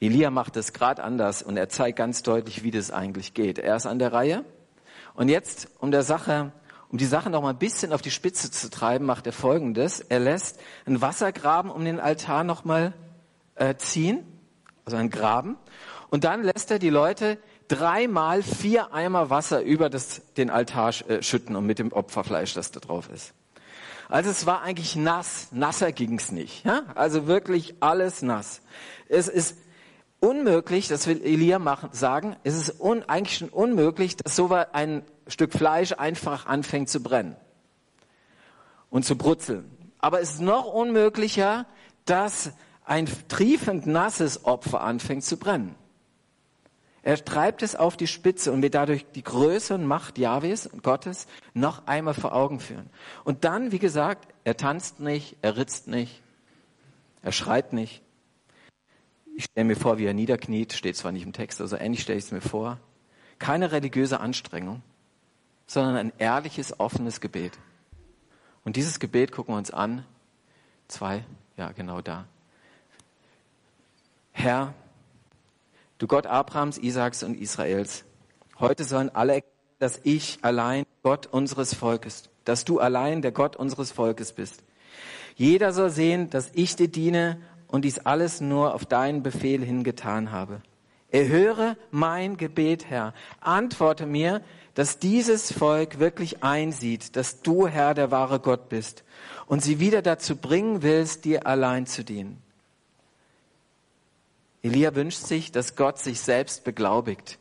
Elia 0.00 0.30
macht 0.30 0.56
es 0.56 0.72
gerade 0.72 1.02
anders 1.02 1.42
und 1.42 1.56
er 1.56 1.68
zeigt 1.68 1.98
ganz 1.98 2.22
deutlich, 2.22 2.62
wie 2.62 2.70
das 2.70 2.90
eigentlich 2.90 3.34
geht. 3.34 3.58
Er 3.58 3.76
ist 3.76 3.86
an 3.86 3.98
der 3.98 4.12
Reihe. 4.12 4.44
Und 5.14 5.28
jetzt, 5.28 5.68
um 5.80 5.90
der 5.90 6.02
Sache 6.02 6.52
um 6.90 6.96
die 6.96 7.04
Sache 7.04 7.28
noch 7.28 7.42
mal 7.42 7.50
ein 7.50 7.58
bisschen 7.58 7.92
auf 7.92 8.00
die 8.00 8.10
Spitze 8.10 8.50
zu 8.50 8.70
treiben, 8.70 9.04
macht 9.04 9.26
er 9.26 9.32
Folgendes. 9.32 10.00
Er 10.00 10.20
lässt 10.20 10.58
einen 10.86 11.02
Wassergraben 11.02 11.70
um 11.70 11.84
den 11.84 12.00
Altar 12.00 12.44
noch 12.44 12.64
mal 12.64 12.94
äh, 13.56 13.74
ziehen, 13.76 14.24
also 14.86 14.96
einen 14.96 15.10
Graben. 15.10 15.56
Und 16.10 16.24
dann 16.24 16.42
lässt 16.42 16.70
er 16.70 16.78
die 16.78 16.90
Leute 16.90 17.38
dreimal 17.68 18.42
vier 18.42 18.92
Eimer 18.94 19.30
Wasser 19.30 19.62
über 19.62 19.90
das, 19.90 20.22
den 20.36 20.50
Altar 20.50 20.92
äh, 21.08 21.22
schütten 21.22 21.54
und 21.54 21.66
mit 21.66 21.78
dem 21.78 21.92
Opferfleisch, 21.92 22.54
das 22.54 22.70
da 22.70 22.80
drauf 22.80 23.10
ist. 23.12 23.34
Also 24.08 24.30
es 24.30 24.46
war 24.46 24.62
eigentlich 24.62 24.96
nass, 24.96 25.48
nasser 25.52 25.92
ging's 25.92 26.32
nicht. 26.32 26.64
Ja? 26.64 26.84
Also 26.94 27.26
wirklich 27.26 27.74
alles 27.80 28.22
nass. 28.22 28.62
Es 29.08 29.28
ist 29.28 29.58
unmöglich, 30.20 30.88
das 30.88 31.06
will 31.06 31.22
Elia 31.22 31.58
machen, 31.58 31.90
sagen, 31.92 32.36
es 32.42 32.54
ist 32.54 32.80
un, 32.80 33.02
eigentlich 33.06 33.38
schon 33.38 33.50
unmöglich, 33.50 34.16
dass 34.16 34.34
so 34.34 34.50
ein 34.72 35.02
Stück 35.26 35.52
Fleisch 35.52 35.92
einfach 35.92 36.46
anfängt 36.46 36.88
zu 36.88 37.02
brennen 37.02 37.36
und 38.88 39.04
zu 39.04 39.16
brutzeln. 39.16 39.70
Aber 39.98 40.20
es 40.20 40.34
ist 40.34 40.40
noch 40.40 40.64
unmöglicher, 40.64 41.66
dass 42.06 42.52
ein 42.84 43.06
triefend 43.28 43.86
nasses 43.86 44.46
Opfer 44.46 44.80
anfängt 44.80 45.24
zu 45.24 45.36
brennen. 45.36 45.74
Er 47.02 47.24
treibt 47.24 47.62
es 47.62 47.74
auf 47.74 47.96
die 47.96 48.06
Spitze 48.06 48.52
und 48.52 48.62
wird 48.62 48.74
dadurch 48.74 49.06
die 49.14 49.22
Größe 49.22 49.74
und 49.74 49.86
Macht 49.86 50.18
Jahwes 50.18 50.66
und 50.66 50.82
Gottes 50.82 51.26
noch 51.54 51.86
einmal 51.86 52.14
vor 52.14 52.34
Augen 52.34 52.60
führen. 52.60 52.90
Und 53.24 53.44
dann, 53.44 53.72
wie 53.72 53.78
gesagt, 53.78 54.28
er 54.44 54.56
tanzt 54.56 55.00
nicht, 55.00 55.36
er 55.40 55.56
ritzt 55.56 55.88
nicht, 55.88 56.22
er 57.22 57.32
schreit 57.32 57.72
nicht. 57.72 58.02
Ich 59.36 59.44
stelle 59.44 59.66
mir 59.66 59.76
vor, 59.76 59.98
wie 59.98 60.06
er 60.06 60.14
niederkniet, 60.14 60.72
steht 60.72 60.96
zwar 60.96 61.12
nicht 61.12 61.24
im 61.24 61.32
Text, 61.32 61.60
also 61.60 61.76
ähnlich 61.76 62.02
stelle 62.02 62.18
ich 62.18 62.24
es 62.24 62.32
mir 62.32 62.40
vor. 62.40 62.78
Keine 63.38 63.70
religiöse 63.70 64.18
Anstrengung, 64.18 64.82
sondern 65.66 65.96
ein 65.96 66.12
ehrliches, 66.18 66.80
offenes 66.80 67.20
Gebet. 67.20 67.56
Und 68.64 68.74
dieses 68.74 68.98
Gebet 68.98 69.30
gucken 69.30 69.54
wir 69.54 69.58
uns 69.58 69.70
an. 69.70 70.04
Zwei, 70.88 71.24
ja, 71.56 71.70
genau 71.70 72.00
da. 72.00 72.26
Herr, 74.32 74.74
du 75.98 76.06
Gott 76.06 76.26
Abrahams, 76.26 76.78
Isaaks 76.78 77.22
und 77.22 77.38
Israels, 77.38 78.04
heute 78.58 78.84
sollen 78.84 79.10
alle 79.10 79.34
erkennen, 79.34 79.52
dass 79.78 80.00
ich 80.02 80.38
allein 80.42 80.84
Gott 81.02 81.26
unseres 81.26 81.74
Volkes, 81.74 82.30
dass 82.44 82.64
du 82.64 82.80
allein 82.80 83.22
der 83.22 83.32
Gott 83.32 83.56
unseres 83.56 83.92
Volkes 83.92 84.32
bist. 84.32 84.62
Jeder 85.36 85.72
soll 85.72 85.90
sehen, 85.90 86.30
dass 86.30 86.50
ich 86.54 86.74
dir 86.74 86.88
diene 86.88 87.40
und 87.68 87.84
dies 87.84 88.00
alles 88.00 88.40
nur 88.40 88.74
auf 88.74 88.86
deinen 88.86 89.22
Befehl 89.22 89.62
hingetan 89.62 90.32
habe. 90.32 90.62
Erhöre 91.10 91.76
mein 91.90 92.36
Gebet, 92.36 92.90
Herr. 92.90 93.14
Antworte 93.40 94.04
mir, 94.04 94.42
dass 94.74 94.98
dieses 94.98 95.52
Volk 95.52 95.98
wirklich 95.98 96.42
einsieht, 96.42 97.16
dass 97.16 97.40
du, 97.40 97.66
Herr, 97.66 97.94
der 97.94 98.10
wahre 98.10 98.40
Gott 98.40 98.68
bist 98.68 99.04
und 99.46 99.62
sie 99.62 99.80
wieder 99.80 100.02
dazu 100.02 100.36
bringen 100.36 100.82
willst, 100.82 101.24
dir 101.24 101.46
allein 101.46 101.86
zu 101.86 102.04
dienen. 102.04 102.42
Elia 104.62 104.94
wünscht 104.94 105.24
sich, 105.24 105.52
dass 105.52 105.76
Gott 105.76 105.98
sich 105.98 106.20
selbst 106.20 106.64
beglaubigt. 106.64 107.38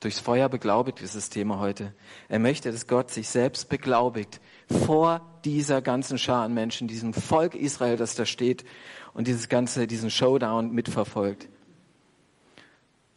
Durchs 0.00 0.18
Feuer 0.18 0.48
beglaubigt 0.48 1.00
ist 1.00 1.14
das 1.14 1.30
Thema 1.30 1.60
heute. 1.60 1.94
Er 2.28 2.40
möchte, 2.40 2.72
dass 2.72 2.88
Gott 2.88 3.10
sich 3.10 3.28
selbst 3.28 3.68
beglaubigt 3.68 4.40
vor 4.84 5.20
dieser 5.44 5.80
ganzen 5.80 6.18
Schar 6.18 6.44
an 6.44 6.54
Menschen, 6.54 6.88
diesem 6.88 7.14
Volk 7.14 7.54
Israel, 7.54 7.96
das 7.96 8.16
da 8.16 8.26
steht 8.26 8.64
und 9.14 9.28
dieses 9.28 9.48
ganze, 9.48 9.86
diesen 9.86 10.10
Showdown 10.10 10.72
mitverfolgt. 10.72 11.48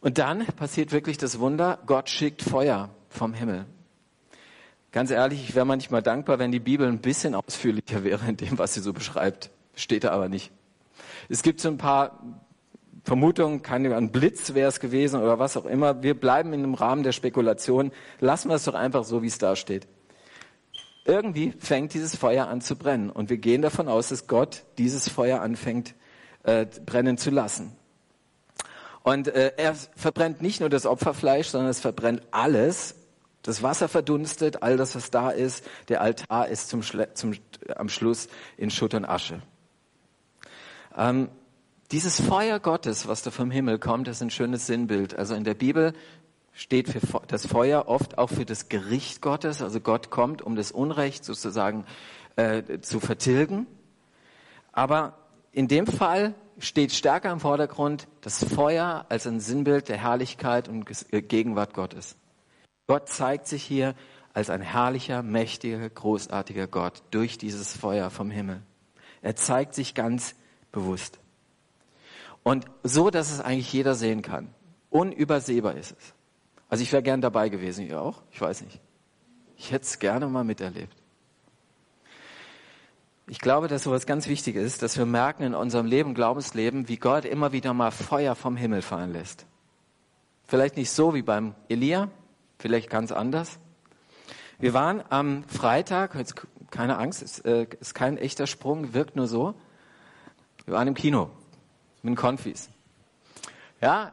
Und 0.00 0.18
dann 0.18 0.46
passiert 0.46 0.92
wirklich 0.92 1.18
das 1.18 1.40
Wunder, 1.40 1.80
Gott 1.86 2.08
schickt 2.08 2.42
Feuer 2.42 2.90
vom 3.08 3.34
Himmel. 3.34 3.66
Ganz 4.92 5.10
ehrlich, 5.10 5.42
ich 5.42 5.54
wäre 5.56 5.66
manchmal 5.66 6.02
dankbar, 6.02 6.38
wenn 6.38 6.52
die 6.52 6.60
Bibel 6.60 6.86
ein 6.86 7.00
bisschen 7.00 7.34
ausführlicher 7.34 8.04
wäre 8.04 8.26
in 8.28 8.36
dem, 8.36 8.58
was 8.58 8.74
sie 8.74 8.80
so 8.80 8.92
beschreibt. 8.92 9.50
Steht 9.74 10.04
da 10.04 10.10
aber 10.12 10.28
nicht. 10.28 10.52
Es 11.28 11.42
gibt 11.42 11.60
so 11.60 11.68
ein 11.68 11.78
paar 11.78 12.45
Vermutung, 13.06 13.62
kann 13.62 13.86
ein 13.86 14.10
Blitz 14.10 14.52
wäre 14.52 14.68
es 14.68 14.80
gewesen 14.80 15.22
oder 15.22 15.38
was 15.38 15.56
auch 15.56 15.64
immer. 15.64 16.02
Wir 16.02 16.18
bleiben 16.18 16.52
in 16.52 16.62
dem 16.62 16.74
Rahmen 16.74 17.04
der 17.04 17.12
Spekulation. 17.12 17.92
Lassen 18.18 18.48
wir 18.48 18.56
es 18.56 18.64
doch 18.64 18.74
einfach 18.74 19.04
so, 19.04 19.22
wie 19.22 19.28
es 19.28 19.38
da 19.38 19.54
steht. 19.54 19.86
Irgendwie 21.04 21.52
fängt 21.56 21.94
dieses 21.94 22.16
Feuer 22.16 22.48
an 22.48 22.60
zu 22.60 22.74
brennen 22.74 23.10
und 23.10 23.30
wir 23.30 23.36
gehen 23.36 23.62
davon 23.62 23.86
aus, 23.86 24.08
dass 24.08 24.26
Gott 24.26 24.64
dieses 24.76 25.08
Feuer 25.08 25.40
anfängt 25.40 25.94
äh, 26.42 26.66
brennen 26.84 27.16
zu 27.16 27.30
lassen. 27.30 27.76
Und 29.04 29.28
äh, 29.28 29.52
er 29.56 29.76
verbrennt 29.94 30.42
nicht 30.42 30.58
nur 30.58 30.68
das 30.68 30.84
Opferfleisch, 30.84 31.46
sondern 31.46 31.70
es 31.70 31.78
verbrennt 31.78 32.22
alles. 32.32 32.96
Das 33.42 33.62
Wasser 33.62 33.86
verdunstet, 33.86 34.64
all 34.64 34.76
das, 34.76 34.96
was 34.96 35.12
da 35.12 35.30
ist. 35.30 35.64
Der 35.88 36.00
Altar 36.00 36.48
ist 36.48 36.70
zum, 36.70 36.82
zum, 37.14 37.34
am 37.76 37.88
Schluss 37.88 38.26
in 38.56 38.72
Schutt 38.72 38.94
und 38.94 39.04
Asche. 39.04 39.42
Ähm, 40.96 41.28
dieses 41.92 42.20
Feuer 42.20 42.58
Gottes, 42.58 43.06
was 43.06 43.22
da 43.22 43.30
vom 43.30 43.50
Himmel 43.50 43.78
kommt, 43.78 44.08
ist 44.08 44.22
ein 44.22 44.30
schönes 44.30 44.66
Sinnbild. 44.66 45.16
Also 45.16 45.34
in 45.34 45.44
der 45.44 45.54
Bibel 45.54 45.92
steht 46.52 46.88
für 46.88 47.00
das 47.28 47.46
Feuer 47.46 47.86
oft 47.86 48.18
auch 48.18 48.30
für 48.30 48.44
das 48.44 48.68
Gericht 48.68 49.20
Gottes. 49.20 49.62
Also 49.62 49.80
Gott 49.80 50.10
kommt, 50.10 50.42
um 50.42 50.56
das 50.56 50.72
Unrecht 50.72 51.24
sozusagen 51.24 51.84
äh, 52.36 52.80
zu 52.80 52.98
vertilgen. 52.98 53.66
Aber 54.72 55.18
in 55.52 55.68
dem 55.68 55.86
Fall 55.86 56.34
steht 56.58 56.92
stärker 56.92 57.30
im 57.30 57.40
Vordergrund 57.40 58.08
das 58.20 58.42
Feuer 58.42 59.06
als 59.08 59.26
ein 59.26 59.40
Sinnbild 59.40 59.88
der 59.88 59.98
Herrlichkeit 59.98 60.68
und 60.68 60.86
äh, 61.12 61.22
Gegenwart 61.22 61.74
Gottes. 61.74 62.16
Gott 62.86 63.08
zeigt 63.08 63.46
sich 63.46 63.62
hier 63.62 63.94
als 64.32 64.50
ein 64.50 64.60
herrlicher, 64.60 65.22
mächtiger, 65.22 65.88
großartiger 65.88 66.66
Gott 66.66 67.02
durch 67.10 67.38
dieses 67.38 67.76
Feuer 67.76 68.10
vom 68.10 68.30
Himmel. 68.30 68.62
Er 69.22 69.36
zeigt 69.36 69.74
sich 69.74 69.94
ganz 69.94 70.34
bewusst. 70.72 71.18
Und 72.46 72.66
so, 72.84 73.10
dass 73.10 73.32
es 73.32 73.40
eigentlich 73.40 73.72
jeder 73.72 73.96
sehen 73.96 74.22
kann. 74.22 74.54
Unübersehbar 74.88 75.74
ist 75.74 75.96
es. 75.98 76.14
Also 76.68 76.84
ich 76.84 76.92
wäre 76.92 77.02
gern 77.02 77.20
dabei 77.20 77.48
gewesen, 77.48 77.84
ihr 77.84 78.00
auch? 78.00 78.22
Ich 78.30 78.40
weiß 78.40 78.60
nicht. 78.60 78.80
Ich 79.56 79.72
hätte 79.72 79.84
es 79.84 79.98
gerne 79.98 80.28
mal 80.28 80.44
miterlebt. 80.44 80.94
Ich 83.26 83.40
glaube, 83.40 83.66
dass 83.66 83.82
sowas 83.82 84.06
ganz 84.06 84.28
wichtig 84.28 84.54
ist, 84.54 84.84
dass 84.84 84.96
wir 84.96 85.06
merken 85.06 85.42
in 85.42 85.54
unserem 85.56 85.86
Leben, 85.86 86.14
Glaubensleben, 86.14 86.88
wie 86.88 86.98
Gott 86.98 87.24
immer 87.24 87.50
wieder 87.50 87.74
mal 87.74 87.90
Feuer 87.90 88.36
vom 88.36 88.56
Himmel 88.56 88.80
fallen 88.80 89.12
lässt. 89.12 89.44
Vielleicht 90.44 90.76
nicht 90.76 90.92
so 90.92 91.14
wie 91.14 91.22
beim 91.22 91.56
Elia, 91.68 92.10
vielleicht 92.60 92.90
ganz 92.90 93.10
anders. 93.10 93.58
Wir 94.60 94.72
waren 94.72 95.02
am 95.08 95.42
Freitag, 95.48 96.14
jetzt 96.14 96.36
keine 96.70 96.96
Angst, 96.98 97.22
ist, 97.22 97.44
äh, 97.44 97.66
ist 97.80 97.94
kein 97.94 98.16
echter 98.16 98.46
Sprung, 98.46 98.94
wirkt 98.94 99.16
nur 99.16 99.26
so. 99.26 99.54
Wir 100.64 100.74
waren 100.74 100.86
im 100.86 100.94
Kino 100.94 101.32
mit 102.06 102.16
Konfis. 102.16 102.70
Ja, 103.80 104.12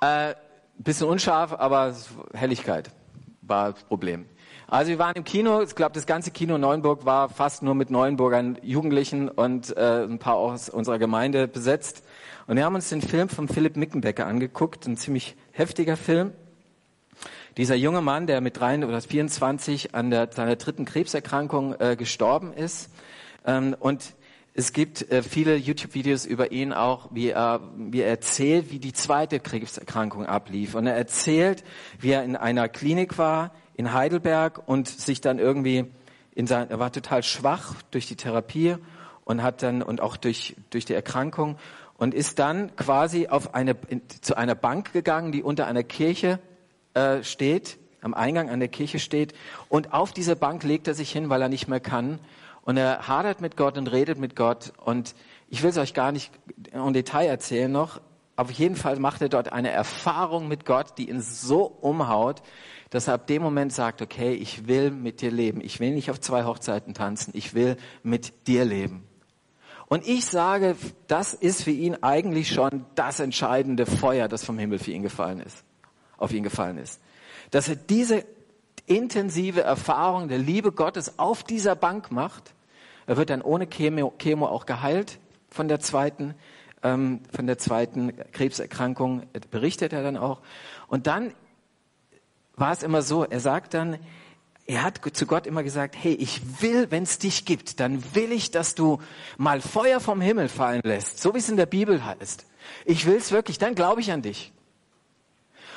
äh, 0.00 0.34
bisschen 0.78 1.08
unscharf, 1.08 1.52
aber 1.52 1.94
Helligkeit 2.34 2.90
war 3.42 3.72
das 3.72 3.82
Problem. 3.84 4.26
Also 4.70 4.90
wir 4.90 4.98
waren 4.98 5.14
im 5.16 5.24
Kino, 5.24 5.62
ich 5.62 5.74
glaube, 5.74 5.94
das 5.94 6.04
ganze 6.04 6.30
Kino 6.30 6.58
Neuenburg 6.58 7.06
war 7.06 7.30
fast 7.30 7.62
nur 7.62 7.74
mit 7.74 7.90
Neuenburgern 7.90 8.58
Jugendlichen 8.62 9.30
und 9.30 9.74
äh, 9.76 10.04
ein 10.04 10.18
paar 10.18 10.36
aus 10.36 10.68
unserer 10.68 10.98
Gemeinde 10.98 11.48
besetzt. 11.48 12.04
Und 12.46 12.56
wir 12.56 12.64
haben 12.64 12.74
uns 12.74 12.90
den 12.90 13.00
Film 13.00 13.30
von 13.30 13.48
Philipp 13.48 13.76
Mickenbecker 13.76 14.26
angeguckt, 14.26 14.86
ein 14.86 14.98
ziemlich 14.98 15.36
heftiger 15.52 15.96
Film. 15.96 16.32
Dieser 17.56 17.74
junge 17.74 18.02
Mann, 18.02 18.26
der 18.26 18.42
mit 18.42 18.60
drei 18.60 18.78
oder 18.84 19.00
24 19.00 19.94
an 19.94 20.10
der, 20.10 20.30
seiner 20.30 20.56
dritten 20.56 20.84
Krebserkrankung 20.84 21.74
äh, 21.80 21.96
gestorben 21.96 22.52
ist. 22.52 22.90
Ähm, 23.46 23.74
und 23.80 24.14
es 24.58 24.72
gibt 24.72 25.08
äh, 25.12 25.22
viele 25.22 25.54
YouTube-Videos 25.54 26.26
über 26.26 26.50
ihn 26.50 26.72
auch, 26.72 27.10
wie 27.12 27.28
er, 27.28 27.60
wie 27.76 28.00
er 28.00 28.08
erzählt, 28.08 28.72
wie 28.72 28.80
die 28.80 28.92
zweite 28.92 29.38
Krebserkrankung 29.38 30.26
ablief. 30.26 30.74
Und 30.74 30.88
er 30.88 30.96
erzählt, 30.96 31.62
wie 32.00 32.10
er 32.10 32.24
in 32.24 32.34
einer 32.34 32.68
Klinik 32.68 33.18
war 33.18 33.52
in 33.76 33.92
Heidelberg 33.92 34.60
und 34.66 34.88
sich 34.88 35.20
dann 35.20 35.38
irgendwie 35.38 35.84
in 36.34 36.48
sein, 36.48 36.70
er 36.70 36.80
war 36.80 36.90
total 36.90 37.22
schwach 37.22 37.76
durch 37.92 38.08
die 38.08 38.16
Therapie 38.16 38.74
und 39.24 39.44
hat 39.44 39.62
dann 39.62 39.80
und 39.80 40.00
auch 40.00 40.16
durch 40.16 40.56
durch 40.70 40.84
die 40.84 40.94
Erkrankung 40.94 41.56
und 41.96 42.12
ist 42.12 42.40
dann 42.40 42.74
quasi 42.74 43.28
auf 43.28 43.54
eine 43.54 43.76
in, 43.86 44.02
zu 44.22 44.36
einer 44.36 44.56
Bank 44.56 44.92
gegangen, 44.92 45.30
die 45.30 45.44
unter 45.44 45.68
einer 45.68 45.84
Kirche 45.84 46.40
äh, 46.94 47.22
steht, 47.22 47.78
am 48.00 48.12
Eingang 48.12 48.50
an 48.50 48.58
der 48.58 48.68
Kirche 48.68 48.98
steht 48.98 49.34
und 49.68 49.92
auf 49.92 50.10
diese 50.10 50.34
Bank 50.34 50.64
legt 50.64 50.88
er 50.88 50.94
sich 50.94 51.12
hin, 51.12 51.28
weil 51.28 51.42
er 51.42 51.48
nicht 51.48 51.68
mehr 51.68 51.78
kann 51.78 52.18
und 52.68 52.76
er 52.76 53.08
hadert 53.08 53.40
mit 53.40 53.56
Gott 53.56 53.78
und 53.78 53.90
redet 53.90 54.18
mit 54.18 54.36
Gott. 54.36 54.74
Und 54.84 55.14
ich 55.48 55.62
will 55.62 55.70
es 55.70 55.78
euch 55.78 55.94
gar 55.94 56.12
nicht 56.12 56.30
im 56.70 56.92
Detail 56.92 57.26
erzählen 57.26 57.72
noch. 57.72 57.98
Auf 58.36 58.50
jeden 58.50 58.76
Fall 58.76 58.98
macht 58.98 59.22
er 59.22 59.30
dort 59.30 59.50
eine 59.50 59.70
Erfahrung 59.70 60.48
mit 60.48 60.66
Gott, 60.66 60.98
die 60.98 61.08
ihn 61.08 61.22
so 61.22 61.64
umhaut, 61.64 62.42
dass 62.90 63.08
er 63.08 63.14
ab 63.14 63.26
dem 63.26 63.40
Moment 63.40 63.72
sagt, 63.72 64.02
okay, 64.02 64.34
ich 64.34 64.66
will 64.66 64.90
mit 64.90 65.22
dir 65.22 65.30
leben. 65.30 65.62
Ich 65.62 65.80
will 65.80 65.92
nicht 65.92 66.10
auf 66.10 66.20
zwei 66.20 66.44
Hochzeiten 66.44 66.92
tanzen. 66.92 67.30
Ich 67.34 67.54
will 67.54 67.78
mit 68.02 68.46
dir 68.46 68.66
leben. 68.66 69.08
Und 69.86 70.06
ich 70.06 70.26
sage, 70.26 70.76
das 71.06 71.32
ist 71.32 71.62
für 71.62 71.70
ihn 71.70 71.96
eigentlich 72.02 72.52
schon 72.52 72.84
das 72.94 73.18
entscheidende 73.18 73.86
Feuer, 73.86 74.28
das 74.28 74.44
vom 74.44 74.58
Himmel 74.58 74.78
für 74.78 74.90
ihn 74.90 75.02
gefallen 75.02 75.40
ist, 75.40 75.64
auf 76.18 76.32
ihn 76.32 76.42
gefallen 76.42 76.76
ist. 76.76 77.00
Dass 77.50 77.70
er 77.70 77.76
diese 77.76 78.26
intensive 78.84 79.62
Erfahrung 79.62 80.28
der 80.28 80.36
Liebe 80.36 80.70
Gottes 80.70 81.18
auf 81.18 81.42
dieser 81.42 81.74
Bank 81.74 82.12
macht 82.12 82.52
er 83.08 83.16
wird 83.16 83.30
dann 83.30 83.42
ohne 83.42 83.66
Chemo, 83.66 84.12
Chemo 84.18 84.46
auch 84.46 84.66
geheilt 84.66 85.18
von 85.50 85.66
der 85.66 85.80
zweiten 85.80 86.34
ähm, 86.82 87.20
von 87.34 87.46
der 87.46 87.58
zweiten 87.58 88.12
Krebserkrankung, 88.32 89.24
berichtet 89.50 89.92
er 89.92 90.02
dann 90.02 90.16
auch. 90.16 90.40
Und 90.86 91.06
dann 91.06 91.34
war 92.56 92.72
es 92.72 92.82
immer 92.82 93.02
so, 93.02 93.24
er 93.24 93.40
sagt 93.40 93.74
dann, 93.74 93.98
er 94.66 94.82
hat 94.82 95.00
zu 95.14 95.26
Gott 95.26 95.46
immer 95.46 95.62
gesagt, 95.62 95.96
hey, 95.98 96.12
ich 96.12 96.62
will, 96.62 96.90
wenn 96.90 97.02
es 97.02 97.18
dich 97.18 97.46
gibt, 97.46 97.80
dann 97.80 98.14
will 98.14 98.32
ich, 98.32 98.50
dass 98.50 98.74
du 98.74 99.00
mal 99.38 99.60
Feuer 99.60 99.98
vom 99.98 100.20
Himmel 100.20 100.48
fallen 100.48 100.82
lässt, 100.84 101.20
so 101.20 101.34
wie 101.34 101.38
es 101.38 101.48
in 101.48 101.56
der 101.56 101.66
Bibel 101.66 102.04
heißt. 102.04 102.46
Ich 102.84 103.06
will 103.06 103.16
es 103.16 103.32
wirklich, 103.32 103.58
dann 103.58 103.74
glaube 103.74 104.02
ich 104.02 104.12
an 104.12 104.22
dich. 104.22 104.52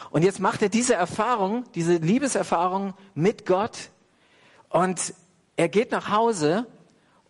Und 0.09 0.23
jetzt 0.23 0.41
macht 0.41 0.61
er 0.61 0.67
diese 0.67 0.93
Erfahrung, 0.93 1.63
diese 1.73 1.95
Liebeserfahrung 1.95 2.93
mit 3.15 3.45
Gott 3.45 3.91
und 4.67 5.13
er 5.55 5.69
geht 5.69 5.91
nach 5.91 6.09
Hause 6.09 6.67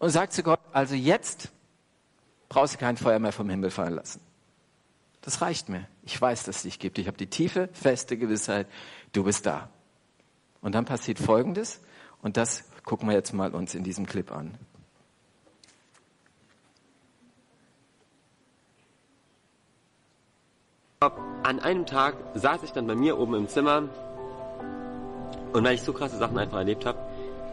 und 0.02 0.10
sagt 0.10 0.34
zu 0.34 0.42
Gott, 0.42 0.60
also 0.74 0.96
jetzt 0.96 1.50
brauchst 2.50 2.74
du 2.74 2.80
kein 2.80 2.98
Feuer 2.98 3.20
mehr 3.20 3.32
vom 3.32 3.48
Himmel 3.52 3.70
fallen 3.70 3.94
lassen. 3.94 4.20
Das 5.22 5.42
reicht 5.42 5.70
mir. 5.70 5.88
Ich 6.02 6.20
weiß, 6.20 6.44
dass 6.46 6.58
es 6.58 6.62
dich 6.64 6.80
gibt. 6.80 6.98
Ich 6.98 7.06
habe 7.06 7.18
die 7.18 7.28
tiefe, 7.28 7.70
feste 7.72 8.18
Gewissheit, 8.18 8.66
du 9.14 9.24
bist 9.24 9.46
da. 9.46 9.70
Und 10.62 10.74
dann 10.74 10.86
passiert 10.86 11.20
Folgendes, 11.20 11.82
und 12.24 12.36
das 12.36 12.64
gucken 12.84 13.10
wir 13.10 13.14
jetzt 13.14 13.32
mal 13.32 13.54
uns 13.54 13.76
in 13.76 13.84
diesem 13.84 14.08
Clip 14.08 14.32
an. 14.32 14.58
An 21.44 21.60
einem 21.60 21.86
Tag 21.86 22.16
saß 22.34 22.64
ich 22.64 22.72
dann 22.72 22.88
bei 22.88 22.96
mir 22.96 23.20
oben 23.20 23.36
im 23.36 23.48
Zimmer 23.48 23.88
und 25.54 25.64
weil 25.64 25.76
ich 25.76 25.84
so 25.84 25.94
krasse 25.94 26.18
Sachen 26.18 26.40
einfach 26.40 26.58
erlebt 26.58 26.88
habe, 26.88 26.98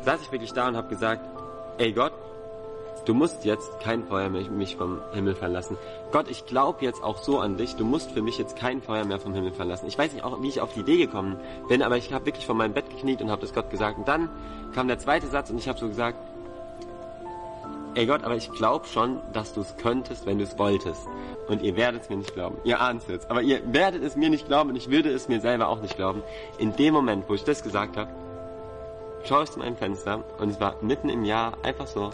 saß 0.06 0.22
ich 0.22 0.32
wirklich 0.32 0.54
da 0.54 0.68
und 0.68 0.76
habe 0.76 0.88
gesagt, 0.88 1.28
ey 1.76 1.92
Gott, 1.92 2.12
du 3.08 3.14
musst 3.14 3.46
jetzt 3.46 3.80
kein 3.80 4.04
Feuer 4.04 4.28
mehr 4.28 4.42
mich 4.50 4.76
vom 4.76 5.00
Himmel 5.14 5.34
verlassen. 5.34 5.78
Gott, 6.12 6.28
ich 6.28 6.44
glaube 6.44 6.84
jetzt 6.84 7.02
auch 7.02 7.16
so 7.16 7.40
an 7.40 7.56
dich, 7.56 7.74
du 7.74 7.84
musst 7.84 8.10
für 8.10 8.20
mich 8.20 8.36
jetzt 8.36 8.54
kein 8.56 8.82
Feuer 8.82 9.06
mehr 9.06 9.18
vom 9.18 9.32
Himmel 9.32 9.52
verlassen. 9.52 9.86
Ich 9.86 9.96
weiß 9.96 10.12
nicht 10.12 10.24
auch, 10.24 10.42
wie 10.42 10.48
ich 10.48 10.60
auf 10.60 10.74
die 10.74 10.80
Idee 10.80 10.98
gekommen 10.98 11.36
bin, 11.68 11.82
aber 11.82 11.96
ich 11.96 12.12
habe 12.12 12.26
wirklich 12.26 12.44
vor 12.44 12.54
meinem 12.54 12.74
Bett 12.74 12.90
gekniet 12.90 13.22
und 13.22 13.30
habe 13.30 13.40
das 13.40 13.54
Gott 13.54 13.70
gesagt. 13.70 13.96
Und 13.96 14.06
dann 14.06 14.28
kam 14.74 14.88
der 14.88 14.98
zweite 14.98 15.26
Satz 15.26 15.48
und 15.48 15.56
ich 15.56 15.68
habe 15.68 15.78
so 15.78 15.88
gesagt, 15.88 16.18
ey 17.94 18.04
Gott, 18.04 18.24
aber 18.24 18.36
ich 18.36 18.52
glaube 18.52 18.86
schon, 18.86 19.20
dass 19.32 19.54
du 19.54 19.62
es 19.62 19.74
könntest, 19.78 20.26
wenn 20.26 20.36
du 20.36 20.44
es 20.44 20.58
wolltest. 20.58 21.06
Und 21.48 21.62
ihr 21.62 21.76
werdet 21.76 22.02
es 22.02 22.10
mir 22.10 22.16
nicht 22.16 22.34
glauben. 22.34 22.58
Ihr 22.64 22.78
ahnt 22.78 23.02
es 23.02 23.08
jetzt. 23.08 23.30
Aber 23.30 23.40
ihr 23.40 23.62
werdet 23.72 24.02
es 24.02 24.16
mir 24.16 24.28
nicht 24.28 24.46
glauben 24.48 24.68
und 24.68 24.76
ich 24.76 24.90
würde 24.90 25.08
es 25.08 25.28
mir 25.28 25.40
selber 25.40 25.68
auch 25.68 25.80
nicht 25.80 25.96
glauben. 25.96 26.22
In 26.58 26.76
dem 26.76 26.92
Moment, 26.92 27.24
wo 27.26 27.32
ich 27.32 27.44
das 27.44 27.62
gesagt 27.62 27.96
habe, 27.96 28.10
schaue 29.24 29.44
ich 29.44 29.50
zu 29.50 29.60
meinem 29.60 29.76
Fenster 29.76 30.22
und 30.38 30.50
es 30.50 30.60
war 30.60 30.76
mitten 30.82 31.08
im 31.08 31.24
Jahr 31.24 31.54
einfach 31.62 31.86
so. 31.86 32.10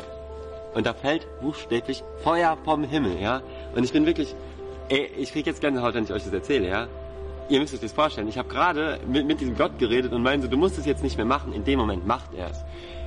Und 0.74 0.86
da 0.86 0.92
fällt 0.92 1.26
buchstäblich 1.40 2.02
Feuer 2.22 2.58
vom 2.64 2.84
Himmel, 2.84 3.20
ja. 3.20 3.42
Und 3.74 3.84
ich 3.84 3.92
bin 3.92 4.06
wirklich, 4.06 4.34
ey, 4.88 5.10
ich 5.16 5.32
krieg 5.32 5.46
jetzt 5.46 5.60
Gänsehaut, 5.60 5.94
wenn 5.94 6.04
ich 6.04 6.12
euch 6.12 6.24
das 6.24 6.32
erzähle, 6.32 6.68
ja. 6.68 6.88
Ihr 7.48 7.60
müsst 7.60 7.74
euch 7.74 7.80
das 7.80 7.92
vorstellen. 7.92 8.28
Ich 8.28 8.38
habe 8.38 8.48
gerade 8.48 8.98
mit, 9.06 9.26
mit 9.26 9.40
diesem 9.40 9.56
Gott 9.56 9.78
geredet 9.78 10.12
und 10.12 10.22
meinte, 10.22 10.48
du 10.48 10.56
musst 10.56 10.78
es 10.78 10.86
jetzt 10.86 11.02
nicht 11.02 11.16
mehr 11.16 11.26
machen. 11.26 11.52
In 11.52 11.64
dem 11.64 11.78
Moment 11.78 12.06
macht 12.06 12.34
er 12.34 12.50
es. 12.50 12.64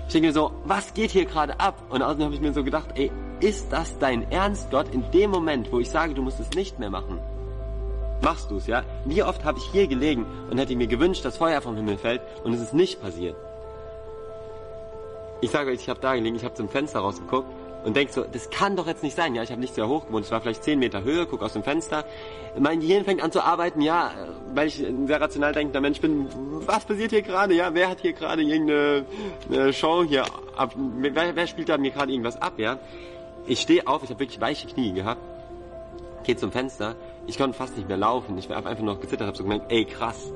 Ich 0.08 0.14
denke 0.14 0.28
mir 0.28 0.34
so, 0.34 0.52
was 0.64 0.94
geht 0.94 1.12
hier 1.12 1.26
gerade 1.26 1.60
ab? 1.60 1.82
Und 1.90 2.02
außerdem 2.02 2.26
habe 2.26 2.36
ich 2.36 2.42
mir 2.42 2.54
so 2.54 2.64
gedacht, 2.64 2.90
ey, 2.96 3.12
ist 3.42 3.74
das 3.74 3.98
dein 4.00 4.32
Ernst, 4.32 4.72
Gott? 4.72 4.94
In 4.94 5.10
dem 5.12 5.32
Moment, 5.32 5.72
wo 5.72 5.80
ich 5.80 5.90
sage, 5.90 6.14
du 6.14 6.22
musst 6.22 6.40
es 6.40 6.52
nicht 6.52 6.80
mehr 6.80 6.90
machen, 6.90 7.20
machst 8.22 8.50
du 8.50 8.58
es, 8.58 8.68
ja? 8.68 8.84
Wie 9.06 9.22
oft 9.24 9.44
habe 9.44 9.60
ich 9.60 9.66
hier 9.72 9.88
gelegen 9.88 10.26
und 10.50 10.60
hätte 10.60 10.76
mir 10.76 10.88
gewünscht, 10.88 11.26
dass 11.26 11.38
Feuer 11.38 11.62
vom 11.62 11.76
Himmel 11.76 11.98
fällt 11.98 12.22
und 12.44 12.54
es 12.54 12.62
ist 12.62 12.74
nicht 12.74 13.02
passiert. 13.02 13.36
Ich 15.40 15.52
sage 15.52 15.70
euch, 15.72 15.82
ich 15.82 15.90
habe 15.90 16.00
da 16.00 16.16
gelegen, 16.16 16.36
ich 16.36 16.44
habe 16.44 16.56
zum 16.56 16.68
Fenster 16.68 17.00
rausgeguckt 17.00 17.48
und 17.86 17.96
denk 17.96 18.10
so, 18.10 18.24
das 18.24 18.50
kann 18.50 18.76
doch 18.76 18.88
jetzt 18.88 19.04
nicht 19.04 19.16
sein. 19.16 19.36
Ja, 19.36 19.44
ich 19.44 19.52
habe 19.52 19.62
nicht 19.62 19.76
sehr 19.76 19.88
hoch 19.88 20.08
gewohnt, 20.08 20.26
es 20.26 20.32
war 20.32 20.42
vielleicht 20.42 20.64
10 20.64 20.80
Meter 20.80 21.04
Höhe, 21.04 21.28
guck 21.28 21.44
aus 21.44 21.54
dem 21.54 21.64
Fenster. 21.64 22.06
Mein 22.58 22.80
Gehirn 22.80 23.06
fängt 23.06 23.22
an 23.22 23.32
zu 23.32 23.44
arbeiten, 23.44 23.82
ja, 23.82 24.12
weil 24.56 24.68
ich 24.68 24.84
ein 24.84 25.06
sehr 25.06 25.22
rational 25.22 25.54
denkender 25.54 25.80
Mensch 25.80 26.02
bin. 26.02 26.28
Was 26.66 26.86
passiert 26.86 27.12
hier 27.12 27.22
gerade? 27.22 27.54
Ja, 27.54 27.74
wer 27.74 27.90
hat 27.90 28.00
hier 28.02 28.14
gerade 28.14 28.42
irgendeine 28.42 29.06
eine 29.52 29.74
Show 29.74 30.04
hier 30.04 30.26
ab? 30.56 30.74
Wer, 30.76 31.36
wer 31.36 31.48
spielt 31.48 31.70
da 31.70 31.78
mir 31.78 31.92
gerade 31.92 32.12
irgendwas 32.12 32.42
ab? 32.42 32.54
Ja, 32.58 32.80
ich 33.46 33.62
stehe 33.62 33.88
auf, 33.88 34.04
ich 34.04 34.10
habe 34.10 34.20
wirklich 34.20 34.42
weiche 34.42 34.68
Knie 34.68 34.92
gehabt, 34.94 35.22
gehe 36.24 36.36
zum 36.36 36.52
Fenster. 36.52 36.96
Ich 37.28 37.38
konnte 37.38 37.56
fast 37.56 37.78
nicht 37.78 37.88
mehr 37.88 37.98
laufen. 37.98 38.38
Ich 38.40 38.50
habe 38.50 38.68
einfach 38.68 38.84
noch 38.84 39.00
gezittert, 39.00 39.28
habe 39.28 39.38
so 39.38 39.44
gemerkt, 39.44 39.72
ey 39.72 39.86
krass, 39.86 40.32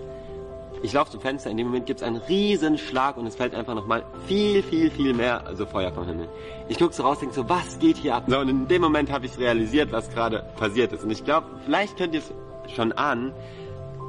ich 0.84 0.94
laufe 0.94 1.12
zum 1.12 1.22
Fenster, 1.22 1.50
in 1.50 1.58
dem 1.58 1.68
Moment 1.68 1.86
gibt 1.86 2.02
es 2.02 2.08
einen 2.08 2.18
riesen 2.18 2.78
Schlag 2.78 3.18
und 3.18 3.28
es 3.28 3.36
fällt 3.36 3.54
einfach 3.54 3.76
nochmal 3.76 4.04
viel, 4.28 4.64
viel, 4.64 4.90
viel 4.90 5.14
mehr 5.14 5.46
also 5.46 5.66
Feuer 5.66 5.92
vom 5.92 6.06
Himmel. 6.08 6.28
Ich 6.70 6.78
gucke 6.80 6.94
so 6.94 7.04
raus, 7.04 7.20
denke 7.20 7.36
so, 7.36 7.48
was 7.48 7.78
geht 7.80 7.98
hier 7.98 8.16
ab? 8.16 8.24
So, 8.28 8.40
und 8.40 8.50
in 8.50 8.68
dem 8.68 8.82
Moment 8.82 9.12
habe 9.12 9.26
ich 9.26 9.38
realisiert, 9.38 9.92
was 9.92 10.10
gerade 10.10 10.44
passiert 10.58 10.92
ist. 10.94 11.04
Und 11.04 11.12
ich 11.12 11.24
glaube, 11.24 11.48
vielleicht 11.66 11.98
könnt 11.98 12.14
ihr 12.14 12.22
es 12.22 12.34
schon 12.74 12.92
ahnen, 12.94 13.34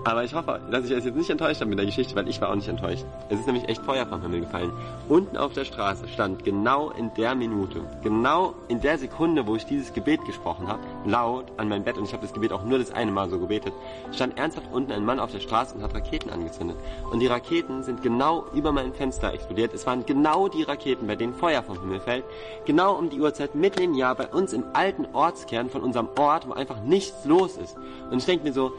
aber 0.04 0.24
ich 0.24 0.34
hoffe, 0.34 0.60
dass 0.70 0.84
ich 0.84 0.94
euch 0.94 1.04
jetzt 1.04 1.16
nicht 1.16 1.30
enttäuscht 1.30 1.60
habe 1.60 1.70
mit 1.70 1.78
der 1.78 1.86
Geschichte, 1.86 2.14
weil 2.16 2.28
ich 2.28 2.40
war 2.40 2.50
auch 2.50 2.54
nicht 2.54 2.68
enttäuscht. 2.68 3.04
Es 3.28 3.38
ist 3.38 3.46
nämlich 3.46 3.68
echt 3.68 3.82
Feuer 3.82 4.06
vom 4.06 4.20
Himmel 4.20 4.40
gefallen. 4.40 4.72
Unten 5.08 5.36
auf 5.36 5.52
der 5.52 5.64
Straße 5.64 6.08
stand 6.08 6.44
genau 6.44 6.90
in 6.90 7.12
der 7.14 7.34
Minute, 7.34 7.82
genau 8.02 8.54
in 8.68 8.80
der 8.80 8.98
Sekunde, 8.98 9.46
wo 9.46 9.54
ich 9.54 9.64
dieses 9.64 9.92
Gebet 9.92 10.24
gesprochen 10.24 10.66
habe, 10.66 10.80
laut 11.06 11.46
an 11.56 11.68
mein 11.68 11.84
Bett, 11.84 11.98
und 11.98 12.04
ich 12.04 12.12
habe 12.12 12.22
das 12.22 12.32
Gebet 12.32 12.52
auch 12.52 12.64
nur 12.64 12.78
das 12.78 12.90
eine 12.90 13.12
Mal 13.12 13.30
so 13.30 13.38
gebetet, 13.38 13.72
stand 14.12 14.38
ernsthaft 14.38 14.66
unten 14.72 14.92
ein 14.92 15.04
Mann 15.04 15.20
auf 15.20 15.30
der 15.30 15.40
Straße 15.40 15.74
und 15.74 15.82
hat 15.82 15.94
Raketen 15.94 16.30
angezündet. 16.30 16.76
Und 17.10 17.20
die 17.20 17.28
Raketen 17.28 17.82
sind 17.84 18.02
genau 18.02 18.44
über 18.54 18.72
mein 18.72 18.92
Fenster 18.92 19.32
explodiert. 19.32 19.72
Es 19.72 19.86
waren 19.86 20.04
genau 20.04 20.48
die 20.48 20.64
Raketen, 20.64 21.06
bei 21.06 21.16
denen 21.16 21.34
Feuer 21.34 21.62
vom 21.62 21.80
Himmel 21.80 22.00
fällt. 22.00 22.24
Genau 22.64 22.94
um 22.94 23.08
die 23.08 23.20
Uhrzeit, 23.20 23.54
mitten 23.54 23.82
im 23.82 23.94
Jahr, 23.94 24.14
bei 24.14 24.26
uns 24.26 24.52
im 24.52 24.64
alten 24.72 25.06
Ortskern 25.12 25.70
von 25.70 25.82
unserem 25.82 26.08
Ort, 26.18 26.48
wo 26.48 26.52
einfach 26.52 26.80
nichts 26.82 27.24
los 27.24 27.56
ist. 27.56 27.76
Und 28.10 28.18
ich 28.18 28.24
denke 28.24 28.44
mir 28.44 28.52
so, 28.52 28.72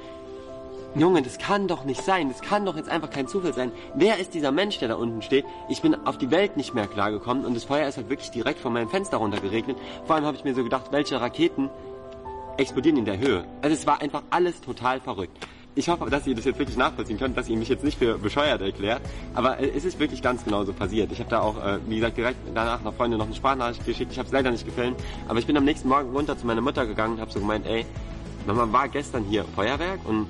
Junge, 0.95 1.23
das 1.23 1.39
kann 1.39 1.67
doch 1.67 1.85
nicht 1.85 2.03
sein. 2.03 2.29
Das 2.29 2.41
kann 2.41 2.65
doch 2.65 2.75
jetzt 2.75 2.87
einfach 2.87 3.09
kein 3.09 3.27
Zufall 3.27 3.53
sein. 3.53 3.71
Wer 3.95 4.19
ist 4.19 4.35
dieser 4.35 4.51
Mensch, 4.51 4.77
der 4.77 4.89
da 4.89 4.95
unten 4.95 5.23
steht? 5.23 5.43
Ich 5.67 5.81
bin 5.81 5.95
auf 6.05 6.19
die 6.19 6.29
Welt 6.29 6.55
nicht 6.55 6.75
mehr 6.75 6.85
klargekommen 6.85 7.45
und 7.45 7.55
das 7.55 7.63
Feuer 7.63 7.87
ist 7.87 7.97
halt 7.97 8.09
wirklich 8.09 8.29
direkt 8.29 8.59
von 8.59 8.73
meinem 8.73 8.89
Fenster 8.89 9.17
runtergeregnet. 9.17 9.75
Vor 10.05 10.15
allem 10.15 10.25
habe 10.25 10.37
ich 10.37 10.43
mir 10.43 10.53
so 10.53 10.63
gedacht, 10.63 10.91
welche 10.91 11.19
Raketen 11.19 11.71
explodieren 12.57 12.97
in 12.97 13.05
der 13.05 13.17
Höhe. 13.17 13.43
Also 13.63 13.75
es 13.75 13.87
war 13.87 14.01
einfach 14.01 14.21
alles 14.29 14.61
total 14.61 14.99
verrückt. 14.99 15.35
Ich 15.73 15.89
hoffe, 15.89 16.07
dass 16.11 16.27
ihr 16.27 16.35
das 16.35 16.45
jetzt 16.45 16.59
wirklich 16.59 16.77
nachvollziehen 16.77 17.17
könnt, 17.17 17.35
dass 17.35 17.49
ihr 17.49 17.57
mich 17.57 17.69
jetzt 17.69 17.83
nicht 17.83 17.97
für 17.97 18.19
bescheuert 18.19 18.61
erklärt. 18.61 19.01
Aber 19.33 19.57
äh, 19.59 19.71
es 19.75 19.85
ist 19.85 19.99
wirklich 19.99 20.21
ganz 20.21 20.45
genau 20.45 20.63
so 20.63 20.73
passiert. 20.73 21.11
Ich 21.11 21.19
habe 21.19 21.31
da 21.31 21.39
auch, 21.41 21.57
äh, 21.57 21.79
wie 21.87 21.95
gesagt, 21.95 22.17
direkt 22.17 22.37
danach 22.53 22.83
nach 22.83 22.93
Freunde 22.93 23.17
noch 23.17 23.25
eine 23.25 23.33
Sprachnachricht 23.33 23.83
geschickt. 23.83 24.11
Ich 24.11 24.19
habe 24.19 24.27
es 24.27 24.31
leider 24.31 24.51
nicht 24.51 24.65
gefilmt. 24.65 24.97
Aber 25.27 25.39
ich 25.39 25.47
bin 25.47 25.57
am 25.57 25.65
nächsten 25.65 25.89
Morgen 25.89 26.11
runter 26.11 26.37
zu 26.37 26.45
meiner 26.45 26.61
Mutter 26.61 26.85
gegangen 26.85 27.15
und 27.15 27.21
habe 27.21 27.31
so 27.31 27.39
gemeint, 27.39 27.65
ey, 27.65 27.83
Mama 28.45 28.71
war 28.71 28.87
gestern 28.89 29.23
hier 29.23 29.45
Feuerwerk 29.55 30.01
und 30.05 30.27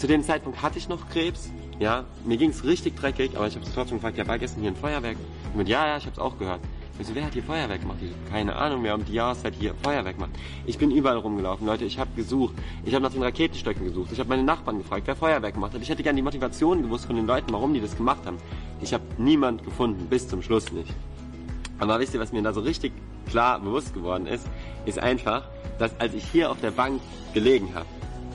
zu 0.00 0.06
dem 0.06 0.24
Zeitpunkt 0.24 0.62
hatte 0.62 0.78
ich 0.78 0.88
noch 0.88 1.10
Krebs. 1.10 1.50
Ja, 1.78 2.04
mir 2.24 2.38
ging 2.38 2.50
es 2.50 2.64
richtig 2.64 2.96
dreckig, 2.96 3.36
aber 3.36 3.46
ich 3.46 3.54
habe 3.54 3.66
sie 3.66 3.72
trotzdem 3.72 3.98
gefragt, 3.98 4.16
ja, 4.16 4.26
war 4.26 4.38
gestern 4.38 4.62
hier 4.62 4.70
ein 4.70 4.76
Feuerwerk? 4.76 5.16
Und 5.52 5.58
mit, 5.58 5.68
ja, 5.68 5.86
ja, 5.86 5.98
ich 5.98 6.04
habe 6.04 6.12
es 6.12 6.18
auch 6.18 6.38
gehört. 6.38 6.60
Ich 6.98 7.06
so, 7.06 7.14
wer 7.14 7.24
hat 7.24 7.34
hier 7.34 7.42
Feuerwerk 7.42 7.80
gemacht? 7.80 7.98
Ich 8.02 8.08
so, 8.08 8.14
keine 8.30 8.56
Ahnung, 8.56 8.82
wer 8.82 8.94
um 8.94 9.04
die 9.04 9.12
Jahreszeit 9.12 9.54
hier 9.58 9.74
Feuerwerk 9.82 10.18
macht. 10.18 10.30
Ich 10.66 10.78
bin 10.78 10.90
überall 10.90 11.18
rumgelaufen, 11.18 11.66
Leute. 11.66 11.84
Ich 11.84 11.98
habe 11.98 12.10
gesucht. 12.16 12.54
Ich 12.84 12.94
habe 12.94 13.02
nach 13.02 13.12
den 13.12 13.22
Raketenstöcken 13.22 13.84
gesucht. 13.84 14.10
Ich 14.12 14.18
habe 14.18 14.28
meine 14.28 14.42
Nachbarn 14.42 14.78
gefragt, 14.78 15.02
wer 15.06 15.16
Feuerwerk 15.16 15.54
gemacht 15.54 15.74
hat. 15.74 15.82
Ich 15.82 15.88
hätte 15.90 16.02
gerne 16.02 16.16
die 16.16 16.22
Motivation 16.22 16.82
gewusst 16.82 17.04
von 17.06 17.16
den 17.16 17.26
Leuten, 17.26 17.52
warum 17.52 17.74
die 17.74 17.80
das 17.80 17.96
gemacht 17.96 18.24
haben. 18.24 18.38
Ich 18.80 18.94
habe 18.94 19.04
niemand 19.18 19.64
gefunden, 19.64 20.06
bis 20.08 20.28
zum 20.28 20.42
Schluss 20.42 20.72
nicht. 20.72 20.94
Aber 21.78 21.98
wisst 22.00 22.14
ihr, 22.14 22.20
was 22.20 22.32
mir 22.32 22.42
da 22.42 22.54
so 22.54 22.60
richtig 22.60 22.92
klar 23.28 23.60
bewusst 23.60 23.92
geworden 23.92 24.26
ist, 24.26 24.46
ist 24.86 24.98
einfach, 24.98 25.44
dass 25.78 25.98
als 26.00 26.14
ich 26.14 26.24
hier 26.24 26.50
auf 26.50 26.60
der 26.60 26.70
Bank 26.70 27.00
gelegen 27.32 27.74
habe, 27.74 27.86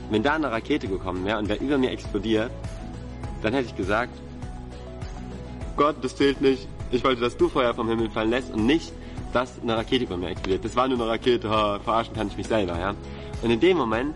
wenn 0.09 0.23
da 0.23 0.33
eine 0.33 0.51
Rakete 0.51 0.87
gekommen 0.87 1.25
wäre 1.25 1.39
und 1.39 1.49
wäre 1.49 1.63
über 1.63 1.77
mir 1.77 1.91
explodiert, 1.91 2.51
dann 3.41 3.53
hätte 3.53 3.67
ich 3.67 3.75
gesagt, 3.75 4.13
Gott, 5.77 5.97
das 6.01 6.15
zählt 6.15 6.41
nicht. 6.41 6.67
Ich 6.91 7.03
wollte, 7.03 7.21
dass 7.21 7.35
du 7.35 7.49
Feuer 7.49 7.73
vom 7.73 7.89
Himmel 7.89 8.09
fallen 8.09 8.29
lässt 8.29 8.53
und 8.53 8.65
nicht, 8.65 8.93
dass 9.33 9.61
eine 9.61 9.75
Rakete 9.75 10.05
über 10.05 10.17
mir 10.17 10.29
explodiert. 10.29 10.63
Das 10.63 10.75
war 10.75 10.87
nur 10.87 10.99
eine 10.99 11.09
Rakete, 11.09 11.49
verarschen 11.49 12.15
kann 12.15 12.27
ich 12.27 12.37
mich 12.37 12.47
selber, 12.47 12.79
ja. 12.79 12.95
Und 13.41 13.51
in 13.51 13.59
dem 13.59 13.77
Moment, 13.77 14.15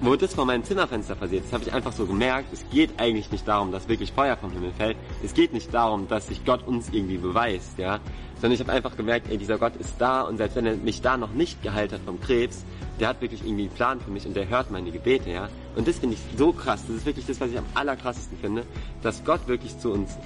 wo 0.00 0.14
das 0.16 0.34
vor 0.34 0.44
meinem 0.44 0.62
Zimmerfenster 0.62 1.14
passiert 1.16 1.44
ist, 1.44 1.52
habe 1.52 1.64
ich 1.64 1.72
einfach 1.72 1.92
so 1.92 2.06
gemerkt, 2.06 2.52
es 2.52 2.64
geht 2.70 2.90
eigentlich 2.98 3.32
nicht 3.32 3.48
darum, 3.48 3.72
dass 3.72 3.88
wirklich 3.88 4.12
Feuer 4.12 4.36
vom 4.36 4.52
Himmel 4.52 4.72
fällt. 4.72 4.96
Es 5.24 5.34
geht 5.34 5.52
nicht 5.52 5.74
darum, 5.74 6.06
dass 6.08 6.28
sich 6.28 6.44
Gott 6.44 6.66
uns 6.66 6.88
irgendwie 6.92 7.18
beweist, 7.18 7.78
ja. 7.78 7.98
Sondern 8.40 8.52
ich 8.52 8.60
habe 8.60 8.72
einfach 8.72 8.96
gemerkt, 8.96 9.28
ey, 9.30 9.38
dieser 9.38 9.58
Gott 9.58 9.74
ist 9.76 9.94
da 9.98 10.22
und 10.22 10.36
selbst 10.36 10.54
wenn 10.54 10.66
er 10.66 10.76
mich 10.76 11.02
da 11.02 11.16
noch 11.16 11.32
nicht 11.32 11.62
geheilt 11.62 11.92
hat 11.92 12.00
vom 12.04 12.20
Krebs, 12.20 12.64
der 13.00 13.08
hat 13.08 13.20
wirklich 13.20 13.44
irgendwie 13.44 13.64
einen 13.64 13.72
Plan 13.72 14.00
für 14.00 14.10
mich 14.10 14.26
und 14.26 14.36
der 14.36 14.48
hört 14.48 14.70
meine 14.70 14.90
Gebete, 14.92 15.30
ja. 15.30 15.48
Und 15.74 15.88
das 15.88 15.98
finde 15.98 16.14
ich 16.14 16.38
so 16.38 16.52
krass. 16.52 16.84
Das 16.86 16.96
ist 16.96 17.06
wirklich 17.06 17.26
das, 17.26 17.40
was 17.40 17.50
ich 17.50 17.58
am 17.58 17.66
allerkrassesten 17.74 18.38
finde, 18.38 18.64
dass 19.02 19.24
Gott 19.24 19.48
wirklich 19.48 19.78
zu 19.78 19.90
uns 19.90 20.16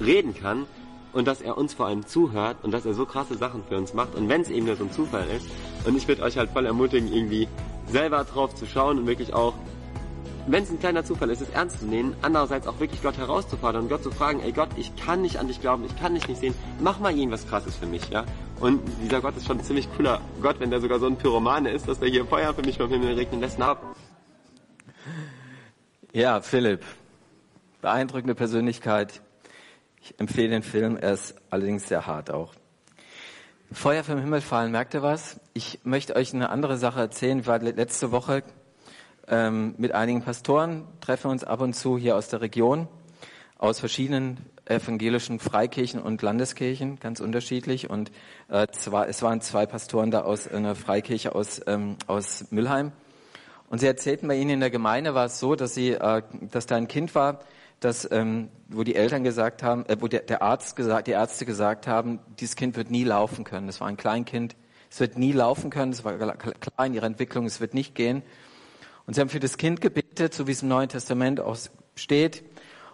reden 0.00 0.34
kann 0.34 0.66
und 1.12 1.26
dass 1.28 1.40
er 1.40 1.58
uns 1.58 1.74
vor 1.74 1.86
allem 1.86 2.06
zuhört 2.06 2.58
und 2.62 2.72
dass 2.72 2.86
er 2.86 2.94
so 2.94 3.06
krasse 3.06 3.36
Sachen 3.36 3.62
für 3.68 3.76
uns 3.76 3.94
macht. 3.94 4.14
Und 4.14 4.28
wenn 4.28 4.42
es 4.42 4.50
eben 4.50 4.66
nur 4.66 4.76
so 4.76 4.84
ein 4.84 4.92
Zufall 4.92 5.26
ist, 5.36 5.46
und 5.86 5.96
ich 5.96 6.06
würde 6.08 6.22
euch 6.22 6.36
halt 6.36 6.50
voll 6.50 6.66
ermutigen, 6.66 7.12
irgendwie 7.12 7.48
selber 7.90 8.24
drauf 8.24 8.54
zu 8.54 8.66
schauen 8.66 8.98
und 8.98 9.06
wirklich 9.06 9.34
auch 9.34 9.54
wenn 10.46 10.62
es 10.62 10.70
ein 10.70 10.80
kleiner 10.80 11.04
Zufall 11.04 11.30
ist, 11.30 11.42
es 11.42 11.50
ernst 11.50 11.80
zu 11.80 11.86
nehmen, 11.86 12.16
andererseits 12.22 12.66
auch 12.66 12.80
wirklich 12.80 13.02
Gott 13.02 13.16
herauszufordern 13.16 13.82
und 13.82 13.88
Gott 13.88 14.02
zu 14.02 14.10
fragen, 14.10 14.40
ey 14.40 14.52
Gott, 14.52 14.70
ich 14.76 14.94
kann 14.96 15.22
nicht 15.22 15.36
an 15.36 15.48
dich 15.48 15.60
glauben, 15.60 15.84
ich 15.84 15.96
kann 16.00 16.14
dich 16.14 16.26
nicht 16.28 16.40
sehen, 16.40 16.54
mach 16.80 16.98
mal 16.98 17.16
irgendwas 17.16 17.46
krasses 17.46 17.76
für 17.76 17.86
mich, 17.86 18.08
ja. 18.08 18.24
Und 18.58 18.80
dieser 19.02 19.20
Gott 19.20 19.36
ist 19.36 19.46
schon 19.46 19.58
ein 19.58 19.64
ziemlich 19.64 19.88
cooler 19.96 20.20
Gott, 20.42 20.58
wenn 20.58 20.70
der 20.70 20.80
sogar 20.80 20.98
so 20.98 21.06
ein 21.06 21.16
Pyromane 21.16 21.70
ist, 21.70 21.88
dass 21.88 22.00
der 22.00 22.08
hier 22.08 22.24
Feuer 22.24 22.52
für 22.54 22.62
mich 22.62 22.78
vom 22.78 22.90
Himmel 22.90 23.14
regnen 23.14 23.40
lässt. 23.40 23.58
Na, 23.58 23.76
Ja, 26.12 26.40
Philipp. 26.40 26.84
Beeindruckende 27.80 28.34
Persönlichkeit. 28.34 29.22
Ich 30.02 30.18
empfehle 30.18 30.48
den 30.48 30.62
Film, 30.62 30.96
er 30.96 31.12
ist 31.12 31.34
allerdings 31.50 31.86
sehr 31.86 32.06
hart 32.06 32.30
auch. 32.30 32.54
Feuer 33.72 34.02
vom 34.02 34.18
Himmel 34.18 34.40
fallen, 34.40 34.72
merkt 34.72 34.94
ihr 34.94 35.02
was? 35.02 35.38
Ich 35.54 35.78
möchte 35.84 36.16
euch 36.16 36.34
eine 36.34 36.50
andere 36.50 36.76
Sache 36.76 36.98
erzählen. 36.98 37.38
Ich 37.38 37.46
war 37.46 37.60
le- 37.60 37.70
letzte 37.70 38.10
Woche 38.10 38.42
ähm, 39.28 39.76
mit 39.78 39.92
einigen 39.92 40.22
Pastoren, 40.22 40.88
treffen 41.00 41.30
uns 41.30 41.44
ab 41.44 41.60
und 41.60 41.74
zu 41.74 41.96
hier 41.96 42.16
aus 42.16 42.26
der 42.26 42.40
Region, 42.40 42.88
aus 43.58 43.78
verschiedenen 43.78 44.38
evangelischen 44.64 45.38
Freikirchen 45.38 46.02
und 46.02 46.20
Landeskirchen, 46.20 46.98
ganz 46.98 47.20
unterschiedlich. 47.20 47.88
Und 47.88 48.10
äh, 48.48 48.66
zwar, 48.72 49.08
es 49.08 49.22
waren 49.22 49.40
zwei 49.40 49.66
Pastoren 49.66 50.10
da 50.10 50.22
aus 50.22 50.48
einer 50.48 50.74
Freikirche 50.74 51.36
aus, 51.36 51.60
ähm, 51.68 51.96
aus 52.08 52.46
Mülheim. 52.50 52.90
Und 53.68 53.78
sie 53.78 53.86
erzählten, 53.86 54.26
bei 54.26 54.34
ihnen 54.34 54.50
in 54.50 54.60
der 54.60 54.70
Gemeinde 54.70 55.14
war 55.14 55.26
es 55.26 55.38
so, 55.38 55.54
dass 55.54 55.74
sie, 55.74 55.92
äh, 55.92 56.22
dass 56.50 56.66
da 56.66 56.74
ein 56.74 56.88
Kind 56.88 57.14
war, 57.14 57.38
das, 57.80 58.08
ähm, 58.12 58.50
wo 58.68 58.84
die 58.84 58.94
Eltern 58.94 59.24
gesagt 59.24 59.62
haben, 59.62 59.86
äh, 59.86 59.96
wo 60.00 60.06
der, 60.06 60.20
der 60.20 60.42
Arzt 60.42 60.76
gesagt, 60.76 61.06
die 61.06 61.12
Ärzte 61.12 61.46
gesagt 61.46 61.86
haben, 61.86 62.20
dieses 62.38 62.56
Kind 62.56 62.76
wird 62.76 62.90
nie 62.90 63.04
laufen 63.04 63.44
können. 63.44 63.66
Das 63.66 63.80
war 63.80 63.88
ein 63.88 63.96
Kleinkind. 63.96 64.54
Es 64.90 65.00
wird 65.00 65.18
nie 65.18 65.32
laufen 65.32 65.70
können. 65.70 65.92
Es 65.92 66.04
war 66.04 66.16
klar 66.36 66.86
in 66.86 66.94
ihrer 66.94 67.06
Entwicklung. 67.06 67.46
Es 67.46 67.60
wird 67.60 67.74
nicht 67.74 67.94
gehen. 67.94 68.22
Und 69.06 69.14
sie 69.14 69.20
haben 69.20 69.28
für 69.28 69.40
das 69.40 69.56
Kind 69.56 69.80
gebetet, 69.80 70.34
so 70.34 70.46
wie 70.46 70.52
es 70.52 70.62
im 70.62 70.68
Neuen 70.68 70.88
Testament 70.88 71.40
auch 71.40 71.56
steht. 71.94 72.44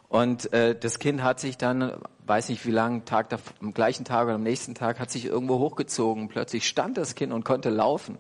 Und 0.08 0.52
äh, 0.52 0.78
das 0.78 0.98
Kind 1.00 1.22
hat 1.22 1.40
sich 1.40 1.58
dann, 1.58 1.92
weiß 2.24 2.48
nicht 2.48 2.64
wie 2.64 2.70
lange, 2.70 3.04
Tag 3.04 3.30
dav- 3.30 3.54
am 3.60 3.74
gleichen 3.74 4.04
Tag 4.04 4.26
oder 4.26 4.36
am 4.36 4.42
nächsten 4.42 4.74
Tag, 4.74 5.00
hat 5.00 5.10
sich 5.10 5.24
irgendwo 5.24 5.58
hochgezogen. 5.58 6.28
Plötzlich 6.28 6.68
stand 6.68 6.96
das 6.96 7.16
Kind 7.16 7.32
und 7.32 7.44
konnte 7.44 7.70
laufen. 7.70 8.18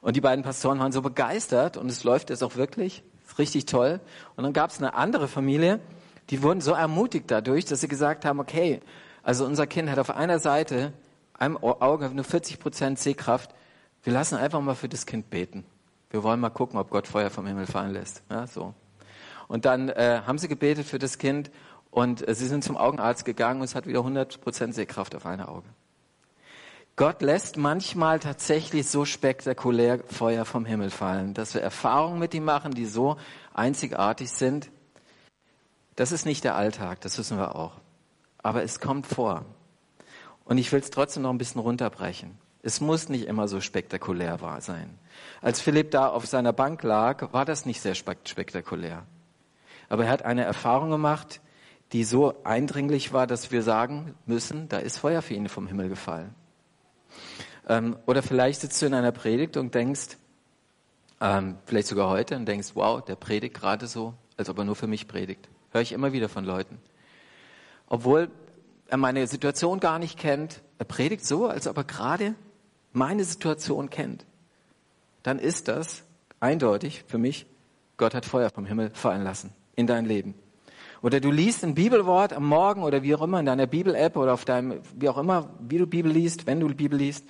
Und 0.00 0.16
die 0.16 0.20
beiden 0.20 0.42
Pastoren 0.42 0.80
waren 0.80 0.90
so 0.90 1.00
begeistert 1.00 1.76
und 1.76 1.88
es 1.90 2.02
läuft 2.02 2.30
jetzt 2.30 2.42
auch 2.42 2.56
wirklich. 2.56 3.04
Richtig 3.38 3.66
toll. 3.66 4.00
Und 4.36 4.44
dann 4.44 4.52
gab 4.52 4.70
es 4.70 4.78
eine 4.78 4.94
andere 4.94 5.28
Familie, 5.28 5.80
die 6.30 6.42
wurden 6.42 6.60
so 6.60 6.72
ermutigt 6.72 7.30
dadurch, 7.30 7.64
dass 7.64 7.80
sie 7.80 7.88
gesagt 7.88 8.24
haben, 8.24 8.40
okay, 8.40 8.80
also 9.22 9.44
unser 9.44 9.66
Kind 9.66 9.90
hat 9.90 9.98
auf 9.98 10.10
einer 10.10 10.38
Seite, 10.38 10.92
einem 11.34 11.56
Auge 11.56 12.08
nur 12.10 12.24
40 12.24 12.60
Prozent 12.60 12.98
Sehkraft. 12.98 13.54
Wir 14.02 14.12
lassen 14.12 14.36
einfach 14.36 14.60
mal 14.60 14.74
für 14.74 14.88
das 14.88 15.06
Kind 15.06 15.30
beten. 15.30 15.64
Wir 16.10 16.22
wollen 16.22 16.40
mal 16.40 16.50
gucken, 16.50 16.78
ob 16.78 16.90
Gott 16.90 17.06
Feuer 17.06 17.30
vom 17.30 17.46
Himmel 17.46 17.66
fallen 17.66 17.92
lässt. 17.92 18.22
Ja, 18.30 18.46
so. 18.46 18.74
Und 19.48 19.64
dann 19.64 19.88
äh, 19.88 20.22
haben 20.26 20.38
sie 20.38 20.48
gebetet 20.48 20.86
für 20.86 20.98
das 20.98 21.18
Kind 21.18 21.50
und 21.90 22.26
äh, 22.26 22.34
sie 22.34 22.46
sind 22.46 22.62
zum 22.62 22.76
Augenarzt 22.76 23.24
gegangen 23.24 23.60
und 23.60 23.64
es 23.64 23.74
hat 23.74 23.86
wieder 23.86 24.00
100 24.00 24.40
Prozent 24.40 24.74
Sehkraft 24.74 25.14
auf 25.14 25.26
ein 25.26 25.40
Auge. 25.40 25.68
Gott 27.00 27.22
lässt 27.22 27.56
manchmal 27.56 28.18
tatsächlich 28.18 28.86
so 28.86 29.06
spektakulär 29.06 30.00
Feuer 30.06 30.44
vom 30.44 30.66
Himmel 30.66 30.90
fallen, 30.90 31.32
dass 31.32 31.54
wir 31.54 31.62
Erfahrungen 31.62 32.18
mit 32.18 32.34
ihm 32.34 32.44
machen, 32.44 32.72
die 32.72 32.84
so 32.84 33.16
einzigartig 33.54 34.30
sind. 34.30 34.70
Das 35.96 36.12
ist 36.12 36.26
nicht 36.26 36.44
der 36.44 36.56
Alltag, 36.56 37.00
das 37.00 37.16
wissen 37.16 37.38
wir 37.38 37.56
auch. 37.56 37.72
Aber 38.42 38.62
es 38.62 38.80
kommt 38.80 39.06
vor. 39.06 39.46
Und 40.44 40.58
ich 40.58 40.70
will 40.72 40.80
es 40.80 40.90
trotzdem 40.90 41.22
noch 41.22 41.30
ein 41.30 41.38
bisschen 41.38 41.62
runterbrechen. 41.62 42.36
Es 42.62 42.82
muss 42.82 43.08
nicht 43.08 43.26
immer 43.26 43.48
so 43.48 43.62
spektakulär 43.62 44.38
sein. 44.58 44.98
Als 45.40 45.58
Philipp 45.58 45.92
da 45.92 46.08
auf 46.08 46.26
seiner 46.26 46.52
Bank 46.52 46.82
lag, 46.82 47.32
war 47.32 47.46
das 47.46 47.64
nicht 47.64 47.80
sehr 47.80 47.96
spek- 47.96 48.28
spektakulär. 48.28 49.06
Aber 49.88 50.04
er 50.04 50.10
hat 50.10 50.26
eine 50.26 50.44
Erfahrung 50.44 50.90
gemacht, 50.90 51.40
die 51.92 52.04
so 52.04 52.44
eindringlich 52.44 53.14
war, 53.14 53.26
dass 53.26 53.50
wir 53.50 53.62
sagen 53.62 54.14
müssen, 54.26 54.68
da 54.68 54.76
ist 54.76 54.98
Feuer 54.98 55.22
für 55.22 55.32
ihn 55.32 55.48
vom 55.48 55.66
Himmel 55.66 55.88
gefallen. 55.88 56.34
Ähm, 57.68 57.96
oder 58.06 58.22
vielleicht 58.22 58.60
sitzt 58.60 58.80
du 58.82 58.86
in 58.86 58.94
einer 58.94 59.12
Predigt 59.12 59.56
und 59.56 59.74
denkst, 59.74 60.16
ähm, 61.20 61.58
vielleicht 61.66 61.88
sogar 61.88 62.08
heute, 62.08 62.36
und 62.36 62.46
denkst, 62.46 62.70
wow, 62.74 63.04
der 63.04 63.16
predigt 63.16 63.54
gerade 63.54 63.86
so, 63.86 64.14
als 64.36 64.48
ob 64.48 64.58
er 64.58 64.64
nur 64.64 64.76
für 64.76 64.86
mich 64.86 65.06
predigt. 65.06 65.48
Höre 65.72 65.82
ich 65.82 65.92
immer 65.92 66.12
wieder 66.12 66.28
von 66.28 66.44
Leuten. 66.44 66.78
Obwohl 67.86 68.30
er 68.88 68.96
meine 68.96 69.26
Situation 69.26 69.80
gar 69.80 69.98
nicht 69.98 70.18
kennt, 70.18 70.62
er 70.78 70.84
predigt 70.84 71.24
so, 71.24 71.46
als 71.46 71.66
ob 71.66 71.76
er 71.76 71.84
gerade 71.84 72.34
meine 72.92 73.24
Situation 73.24 73.90
kennt. 73.90 74.24
Dann 75.22 75.38
ist 75.38 75.68
das 75.68 76.02
eindeutig 76.40 77.04
für 77.06 77.18
mich, 77.18 77.46
Gott 77.98 78.14
hat 78.14 78.24
Feuer 78.24 78.50
vom 78.50 78.64
Himmel 78.64 78.90
fallen 78.94 79.22
lassen 79.22 79.52
in 79.76 79.86
dein 79.86 80.06
Leben. 80.06 80.34
Oder 81.02 81.20
du 81.20 81.30
liest 81.30 81.64
ein 81.64 81.74
Bibelwort 81.74 82.32
am 82.32 82.46
Morgen 82.46 82.82
oder 82.82 83.02
wie 83.02 83.14
auch 83.14 83.22
immer 83.22 83.40
in 83.40 83.46
deiner 83.46 83.66
Bibel-App 83.66 84.16
oder 84.16 84.34
auf 84.34 84.44
deinem, 84.44 84.80
wie 84.94 85.08
auch 85.08 85.16
immer, 85.16 85.48
wie 85.60 85.78
du 85.78 85.86
Bibel 85.86 86.12
liest, 86.12 86.46
wenn 86.46 86.60
du 86.60 86.68
Bibel 86.68 86.98
liest. 86.98 87.24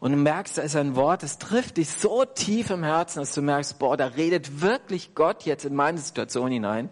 Und 0.00 0.12
du 0.12 0.16
merkst, 0.16 0.56
da 0.56 0.62
ist 0.62 0.76
ein 0.76 0.96
Wort, 0.96 1.22
das 1.22 1.38
trifft 1.38 1.76
dich 1.76 1.90
so 1.90 2.24
tief 2.24 2.70
im 2.70 2.82
Herzen, 2.82 3.18
dass 3.18 3.34
du 3.34 3.42
merkst, 3.42 3.78
boah, 3.78 3.98
da 3.98 4.06
redet 4.06 4.62
wirklich 4.62 5.14
Gott 5.14 5.42
jetzt 5.42 5.66
in 5.66 5.74
meine 5.74 5.98
Situation 5.98 6.50
hinein. 6.50 6.88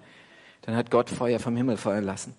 Dann 0.63 0.77
hat 0.77 0.91
Gott 0.91 1.09
Feuer 1.09 1.39
vom 1.39 1.57
Himmel 1.57 1.79
fallen 1.79 2.05
lassen. 2.05 2.35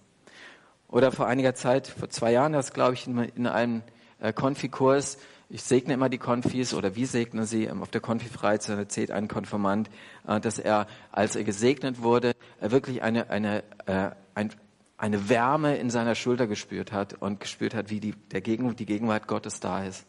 Oder 0.88 1.12
vor 1.12 1.25
einiger 1.25 1.56
Zeit, 1.56 1.88
vor 1.88 2.10
zwei 2.10 2.32
Jahren, 2.32 2.54
das 2.54 2.73
glaube 2.73 2.93
ich 2.93 3.08
in, 3.08 3.17
in 3.17 3.47
einem 3.47 3.82
äh, 4.19 4.32
Konfikurs, 4.32 5.17
ich 5.49 5.63
segne 5.63 5.95
immer 5.95 6.09
die 6.09 6.19
Konfis 6.19 6.75
oder 6.75 6.95
wie 6.95 7.05
segne 7.05 7.45
sie 7.45 7.65
ähm, 7.65 7.81
auf 7.81 7.89
der 7.89 8.01
Konfifreizeit 8.01 8.77
erzählt 8.77 9.12
ein 9.12 9.27
Konfirmand, 9.27 9.89
äh, 10.27 10.39
dass 10.39 10.59
er, 10.59 10.88
als 11.12 11.35
er 11.35 11.43
gesegnet 11.43 12.01
wurde, 12.01 12.33
er 12.62 12.71
wirklich 12.71 13.01
eine, 13.01 13.29
eine, 13.31 13.63
äh, 13.88 14.12
ein, 14.35 14.51
eine 14.97 15.27
Wärme 15.27 15.77
in 15.77 15.89
seiner 15.89 16.13
Schulter 16.13 16.45
gespürt 16.45 16.91
hat 16.91 17.15
und 17.15 17.39
gespürt 17.39 17.73
hat, 17.73 17.89
wie 17.89 17.99
die, 17.99 18.13
der 18.31 18.41
Gegen, 18.41 18.75
die 18.75 18.85
Gegenwart 18.85 19.27
Gottes 19.27 19.59
da 19.59 19.83
ist. 19.83 20.05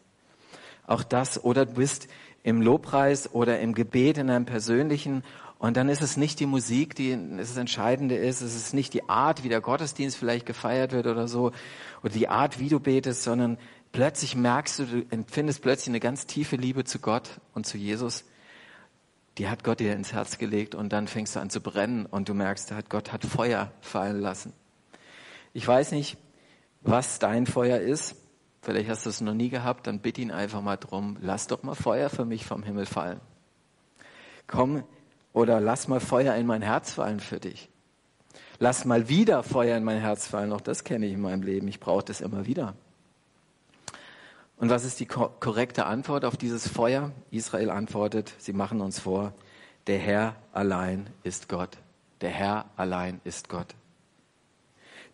Auch 0.87 1.03
das, 1.03 1.43
oder 1.43 1.65
du 1.65 1.75
bist 1.75 2.09
im 2.43 2.61
Lobpreis 2.61 3.33
oder 3.33 3.61
im 3.61 3.75
Gebet 3.75 4.19
in 4.19 4.29
einem 4.29 4.45
persönlichen 4.45 5.23
und 5.61 5.77
dann 5.77 5.91
ist 5.91 6.01
es 6.01 6.17
nicht 6.17 6.41
die 6.41 6.47
Musik, 6.47 6.95
die 6.95 7.19
das 7.37 7.55
Entscheidende 7.59 8.17
ist, 8.17 8.41
es 8.41 8.57
ist 8.57 8.73
nicht 8.73 8.95
die 8.95 9.11
Art, 9.11 9.45
wie 9.45 9.51
der 9.51 9.61
Gottesdienst 9.61 10.17
vielleicht 10.17 10.47
gefeiert 10.47 10.93
wird 10.93 11.07
oder 11.07 11.29
so, 11.29 11.53
oder 12.03 12.13
die 12.15 12.29
Art, 12.29 12.59
wie 12.59 12.71
du 12.71 12.81
betest, 12.81 13.23
sondern 13.23 13.59
plötzlich 13.93 14.37
merkst 14.37 14.79
du, 14.79 14.85
du 14.87 15.07
empfindest 15.11 15.63
plötzlich 15.63 15.89
eine 15.89 16.01
ganz 16.01 16.27
tiefe 16.27 16.57
Liebe 16.57 16.85
zu 16.85 16.99
Gott 16.99 17.41
und 17.55 17.67
zu 17.67 17.79
Jesus. 17.79 18.25
Die 19.39 19.49
hat 19.49 19.65
Gott 19.65 19.81
dir 19.81 19.95
ins 19.95 20.13
Herz 20.13 20.39
gelegt 20.39 20.75
und 20.75 20.93
dann 20.93 21.09
fängst 21.09 21.37
du 21.37 21.41
an 21.41 21.51
zu 21.51 21.61
brennen 21.61 22.07
und 22.07 22.29
du 22.29 22.35
merkst, 22.35 22.73
Gott 22.89 23.13
hat 23.13 23.25
Feuer 23.25 23.73
fallen 23.81 24.21
lassen. 24.21 24.53
Ich 25.53 25.67
weiß 25.67 25.93
nicht, 25.93 26.19
was 26.83 27.19
dein 27.19 27.47
Feuer 27.47 27.79
ist. 27.79 28.17
Vielleicht 28.63 28.91
hast 28.91 29.07
du 29.07 29.11
es 29.11 29.21
noch 29.21 29.35
nie 29.35 29.49
gehabt, 29.49 29.87
dann 29.87 30.01
bitte 30.01 30.21
ihn 30.21 30.31
einfach 30.31 30.61
mal 30.61 30.77
drum, 30.77 31.17
lass 31.21 31.47
doch 31.47 31.63
mal 31.63 31.75
Feuer 31.75 32.11
für 32.11 32.27
mich 32.27 32.45
vom 32.45 32.63
Himmel 32.63 32.87
fallen. 32.87 33.21
Komm 34.47 34.85
oder 35.33 35.61
lass 35.61 35.89
mal 35.89 36.01
Feuer 36.01 36.35
in 36.35 36.47
mein 36.47 36.61
Herz 36.61 36.93
fallen 36.93 37.21
für 37.21 37.41
dich. 37.41 37.71
Lass 38.59 38.85
mal 38.85 39.09
wieder 39.09 39.43
Feuer 39.43 39.79
in 39.79 39.85
mein 39.85 40.01
Herz 40.01 40.27
fallen. 40.27 40.53
Auch 40.53 40.61
das 40.61 40.85
kenne 40.85 41.07
ich 41.07 41.15
in 41.15 41.21
meinem 41.23 41.43
Leben. 41.43 41.67
Ich 41.69 41.81
brauche 41.81 42.05
das 42.05 42.21
immer 42.21 42.47
wieder. 42.47 42.75
Und 44.61 44.69
was 44.69 44.85
ist 44.85 45.01
die 45.01 45.07
ko 45.07 45.31
korrekte 45.41 45.87
Antwort 45.87 46.27
auf 46.27 46.37
dieses 46.37 46.69
Feuer? 46.69 47.13
Israel 47.31 47.71
antwortet, 47.71 48.35
sie 48.37 48.53
machen 48.53 48.83
uns 48.83 49.01
vor, 49.01 49.33
der 49.87 49.99
Herr 49.99 50.37
allein 50.53 51.09
ist 51.23 51.49
Gott. 51.49 51.79
Der 52.21 52.29
Herr 52.29 52.67
allein 52.77 53.23
ist 53.25 53.49
Gott. 53.49 53.75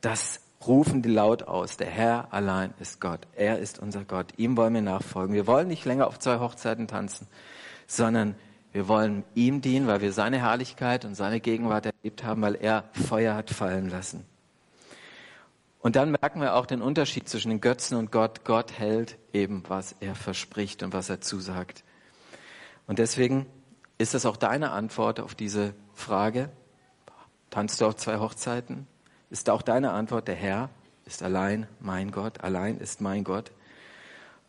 Das 0.01 0.41
rufen 0.67 1.01
die 1.01 1.11
laut 1.11 1.45
aus. 1.45 1.77
Der 1.77 1.87
Herr 1.87 2.27
allein 2.33 2.75
ist 2.81 3.01
Gott. 3.01 3.21
Er 3.37 3.61
ist 3.61 3.79
unser 3.79 4.05
Gott. 4.05 4.27
Ihm 4.37 4.57
wollen 4.57 4.75
wir 4.75 4.83
nachfolgen. 4.83 5.37
Wir 5.37 5.47
wollen 5.47 5.69
nicht 5.69 5.85
länger 5.85 6.09
auf 6.09 6.19
zwei 6.19 6.41
Hochzeiten 6.41 6.89
tanzen, 6.89 7.29
sondern 7.87 8.35
wir 8.73 8.89
wollen 8.89 9.25
ihm 9.37 9.61
dienen, 9.61 9.87
weil 9.87 10.01
wir 10.01 10.13
seine 10.13 10.41
Herrlichkeit 10.41 11.05
und 11.05 11.15
seine 11.15 11.39
Gegenwart 11.39 11.87
erlebt 11.87 12.25
haben, 12.25 12.43
weil 12.43 12.57
er 12.57 12.83
Feuer 12.93 13.37
hat 13.37 13.51
fallen 13.51 13.91
lassen. 13.91 14.25
Und 15.87 15.95
dann 15.95 16.11
merken 16.11 16.41
wir 16.41 16.57
auch 16.57 16.67
den 16.67 16.83
Unterschied 16.83 17.29
zwischen 17.29 17.49
den 17.49 17.61
Götzen 17.61 17.97
und 17.97 18.11
Gott. 18.11 18.45
Gott 18.45 18.73
hält 18.73 19.19
eben, 19.33 19.63
was 19.69 19.95
er 20.01 20.17
verspricht 20.17 20.83
und 20.83 20.93
was 20.93 21.11
er 21.11 21.21
zusagt. 21.21 21.85
Und 22.89 22.99
deswegen 22.99 23.47
ist 23.97 24.13
das 24.13 24.27
auch 24.27 24.37
deine 24.37 24.73
Antwort 24.73 25.21
auf 25.21 25.37
diese 25.37 25.75
Frage. 25.95 26.51
Tanzt 27.51 27.81
du 27.81 27.87
auf 27.87 27.95
zwei 27.95 28.19
Hochzeiten? 28.19 28.89
Ist 29.31 29.49
auch 29.49 29.63
deine 29.63 29.93
Antwort, 29.93 30.27
der 30.27 30.35
Herr 30.35 30.71
ist 31.05 31.23
allein 31.23 31.69
mein 31.79 32.11
Gott, 32.11 32.41
allein 32.41 32.79
ist 32.79 33.01
mein 33.01 33.23
Gott. 33.23 33.53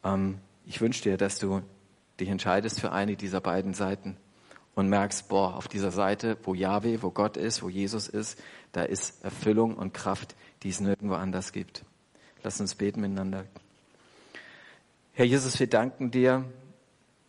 Ähm, 0.03 0.39
ich 0.65 0.81
wünsche 0.81 1.03
dir, 1.03 1.17
dass 1.17 1.37
du 1.37 1.61
dich 2.19 2.29
entscheidest 2.29 2.79
für 2.79 2.91
eine 2.91 3.15
dieser 3.15 3.41
beiden 3.41 3.75
Seiten 3.75 4.17
und 4.73 4.89
merkst, 4.89 5.27
boah, 5.27 5.55
auf 5.55 5.67
dieser 5.67 5.91
Seite, 5.91 6.37
wo 6.41 6.55
Yahweh, 6.55 6.99
wo 7.01 7.11
Gott 7.11 7.37
ist, 7.37 7.61
wo 7.61 7.69
Jesus 7.69 8.07
ist, 8.07 8.39
da 8.71 8.81
ist 8.81 9.23
Erfüllung 9.23 9.75
und 9.75 9.93
Kraft, 9.93 10.35
die 10.63 10.69
es 10.69 10.79
nirgendwo 10.79 11.15
anders 11.15 11.51
gibt. 11.51 11.83
Lass 12.43 12.59
uns 12.61 12.75
beten 12.75 13.01
miteinander. 13.01 13.45
Herr 15.13 15.25
Jesus, 15.25 15.59
wir 15.59 15.67
danken 15.67 16.11
dir, 16.11 16.45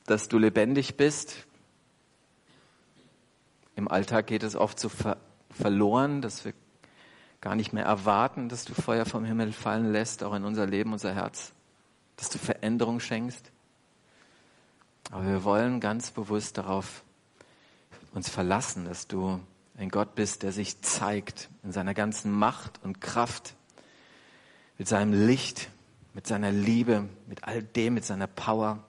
dass 0.07 0.29
du 0.29 0.39
lebendig 0.39 0.97
bist. 0.97 1.47
Im 3.77 3.89
Alltag 3.89 4.27
geht 4.27 4.43
es 4.43 4.57
oft 4.57 4.79
so 4.79 4.89
ver 4.89 5.17
verloren, 5.51 6.21
dass 6.21 6.45
wir 6.45 6.53
gar 7.41 7.57
nicht 7.57 7.73
mehr 7.73 7.85
erwarten, 7.85 8.49
dass 8.49 8.65
du 8.65 8.75
Feuer 8.75 9.07
vom 9.07 9.25
Himmel 9.25 9.53
fallen 9.53 9.91
lässt, 9.91 10.23
auch 10.23 10.35
in 10.35 10.45
unser 10.45 10.67
Leben, 10.67 10.93
unser 10.93 11.15
Herz, 11.15 11.53
dass 12.17 12.29
du 12.31 12.39
Veränderung 12.39 13.01
schenkst. 13.01 13.51
Aber 15.11 15.27
wir 15.27 15.45
wollen 15.45 15.81
ganz 15.81 16.11
bewusst 16.11 16.59
darauf 16.59 17.03
uns 18.13 18.29
verlassen, 18.29 18.85
dass 18.85 19.07
du 19.07 19.41
ein 19.79 19.91
Gott 19.91 20.15
bist, 20.17 20.43
der 20.43 20.53
sich 20.53 20.83
zeigt 20.83 21.49
in 21.63 21.71
seiner 21.73 21.95
ganzen 21.95 22.33
Macht 22.33 22.81
und 22.83 23.01
Kraft, 23.01 23.55
mit 24.77 24.89
seinem 24.89 25.27
Licht, 25.27 25.71
mit 26.15 26.27
seiner 26.27 26.51
Liebe, 26.51 27.09
mit 27.27 27.45
all 27.45 27.63
dem, 27.63 27.95
mit 27.95 28.05
seiner 28.05 28.27
Power. 28.27 28.83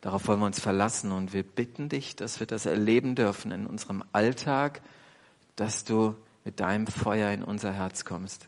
Darauf 0.00 0.28
wollen 0.28 0.38
wir 0.38 0.46
uns 0.46 0.60
verlassen 0.60 1.10
und 1.10 1.32
wir 1.32 1.42
bitten 1.42 1.88
dich, 1.88 2.14
dass 2.14 2.38
wir 2.38 2.46
das 2.46 2.66
erleben 2.66 3.16
dürfen 3.16 3.50
in 3.50 3.66
unserem 3.66 4.04
Alltag, 4.12 4.80
dass 5.56 5.84
du 5.84 6.14
mit 6.44 6.60
deinem 6.60 6.86
Feuer 6.86 7.32
in 7.32 7.42
unser 7.42 7.72
Herz 7.72 8.04
kommst. 8.04 8.46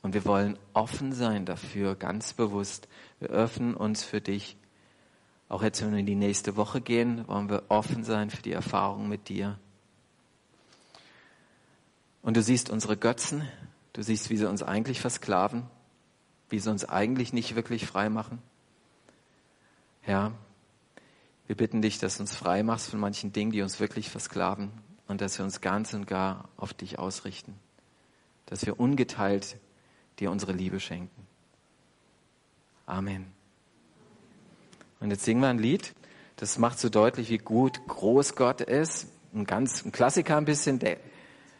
Und 0.00 0.14
wir 0.14 0.24
wollen 0.24 0.58
offen 0.72 1.12
sein 1.12 1.44
dafür, 1.44 1.94
ganz 1.94 2.32
bewusst. 2.32 2.88
Wir 3.20 3.28
öffnen 3.28 3.74
uns 3.74 4.02
für 4.02 4.22
dich. 4.22 4.56
Auch 5.48 5.62
jetzt, 5.62 5.82
wenn 5.82 5.92
wir 5.92 5.98
in 5.98 6.06
die 6.06 6.14
nächste 6.14 6.56
Woche 6.56 6.80
gehen, 6.80 7.28
wollen 7.28 7.50
wir 7.50 7.64
offen 7.68 8.02
sein 8.02 8.30
für 8.30 8.42
die 8.42 8.52
Erfahrung 8.52 9.08
mit 9.08 9.28
dir. 9.28 9.58
Und 12.26 12.36
du 12.36 12.42
siehst 12.42 12.70
unsere 12.70 12.96
Götzen, 12.96 13.48
du 13.92 14.02
siehst, 14.02 14.30
wie 14.30 14.36
sie 14.36 14.48
uns 14.48 14.60
eigentlich 14.64 15.00
versklaven, 15.00 15.62
wie 16.50 16.58
sie 16.58 16.68
uns 16.68 16.84
eigentlich 16.84 17.32
nicht 17.32 17.54
wirklich 17.54 17.86
frei 17.86 18.08
machen. 18.08 18.42
Ja, 20.08 20.32
wir 21.46 21.56
bitten 21.56 21.82
dich, 21.82 22.00
dass 22.00 22.16
du 22.16 22.24
uns 22.24 22.34
frei 22.34 22.64
machst 22.64 22.90
von 22.90 22.98
manchen 22.98 23.32
Dingen, 23.32 23.52
die 23.52 23.62
uns 23.62 23.78
wirklich 23.78 24.10
versklaven 24.10 24.72
und 25.06 25.20
dass 25.20 25.38
wir 25.38 25.44
uns 25.44 25.60
ganz 25.60 25.94
und 25.94 26.08
gar 26.08 26.48
auf 26.56 26.74
dich 26.74 26.98
ausrichten. 26.98 27.54
Dass 28.46 28.66
wir 28.66 28.80
ungeteilt 28.80 29.56
dir 30.18 30.32
unsere 30.32 30.50
Liebe 30.50 30.80
schenken. 30.80 31.28
Amen. 32.86 33.26
Und 34.98 35.12
jetzt 35.12 35.22
singen 35.22 35.42
wir 35.42 35.48
ein 35.48 35.60
Lied, 35.60 35.94
das 36.34 36.58
macht 36.58 36.80
so 36.80 36.88
deutlich, 36.88 37.30
wie 37.30 37.38
gut 37.38 37.86
groß 37.86 38.34
Gott 38.34 38.62
ist. 38.62 39.06
Ein 39.32 39.44
ganz, 39.44 39.84
ein 39.84 39.92
Klassiker 39.92 40.36
ein 40.36 40.44
bisschen, 40.44 40.80
der, 40.80 40.98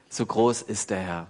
so 0.09 0.25
groß 0.27 0.63
ist 0.63 0.91
der 0.91 1.01
Herr. 1.01 1.27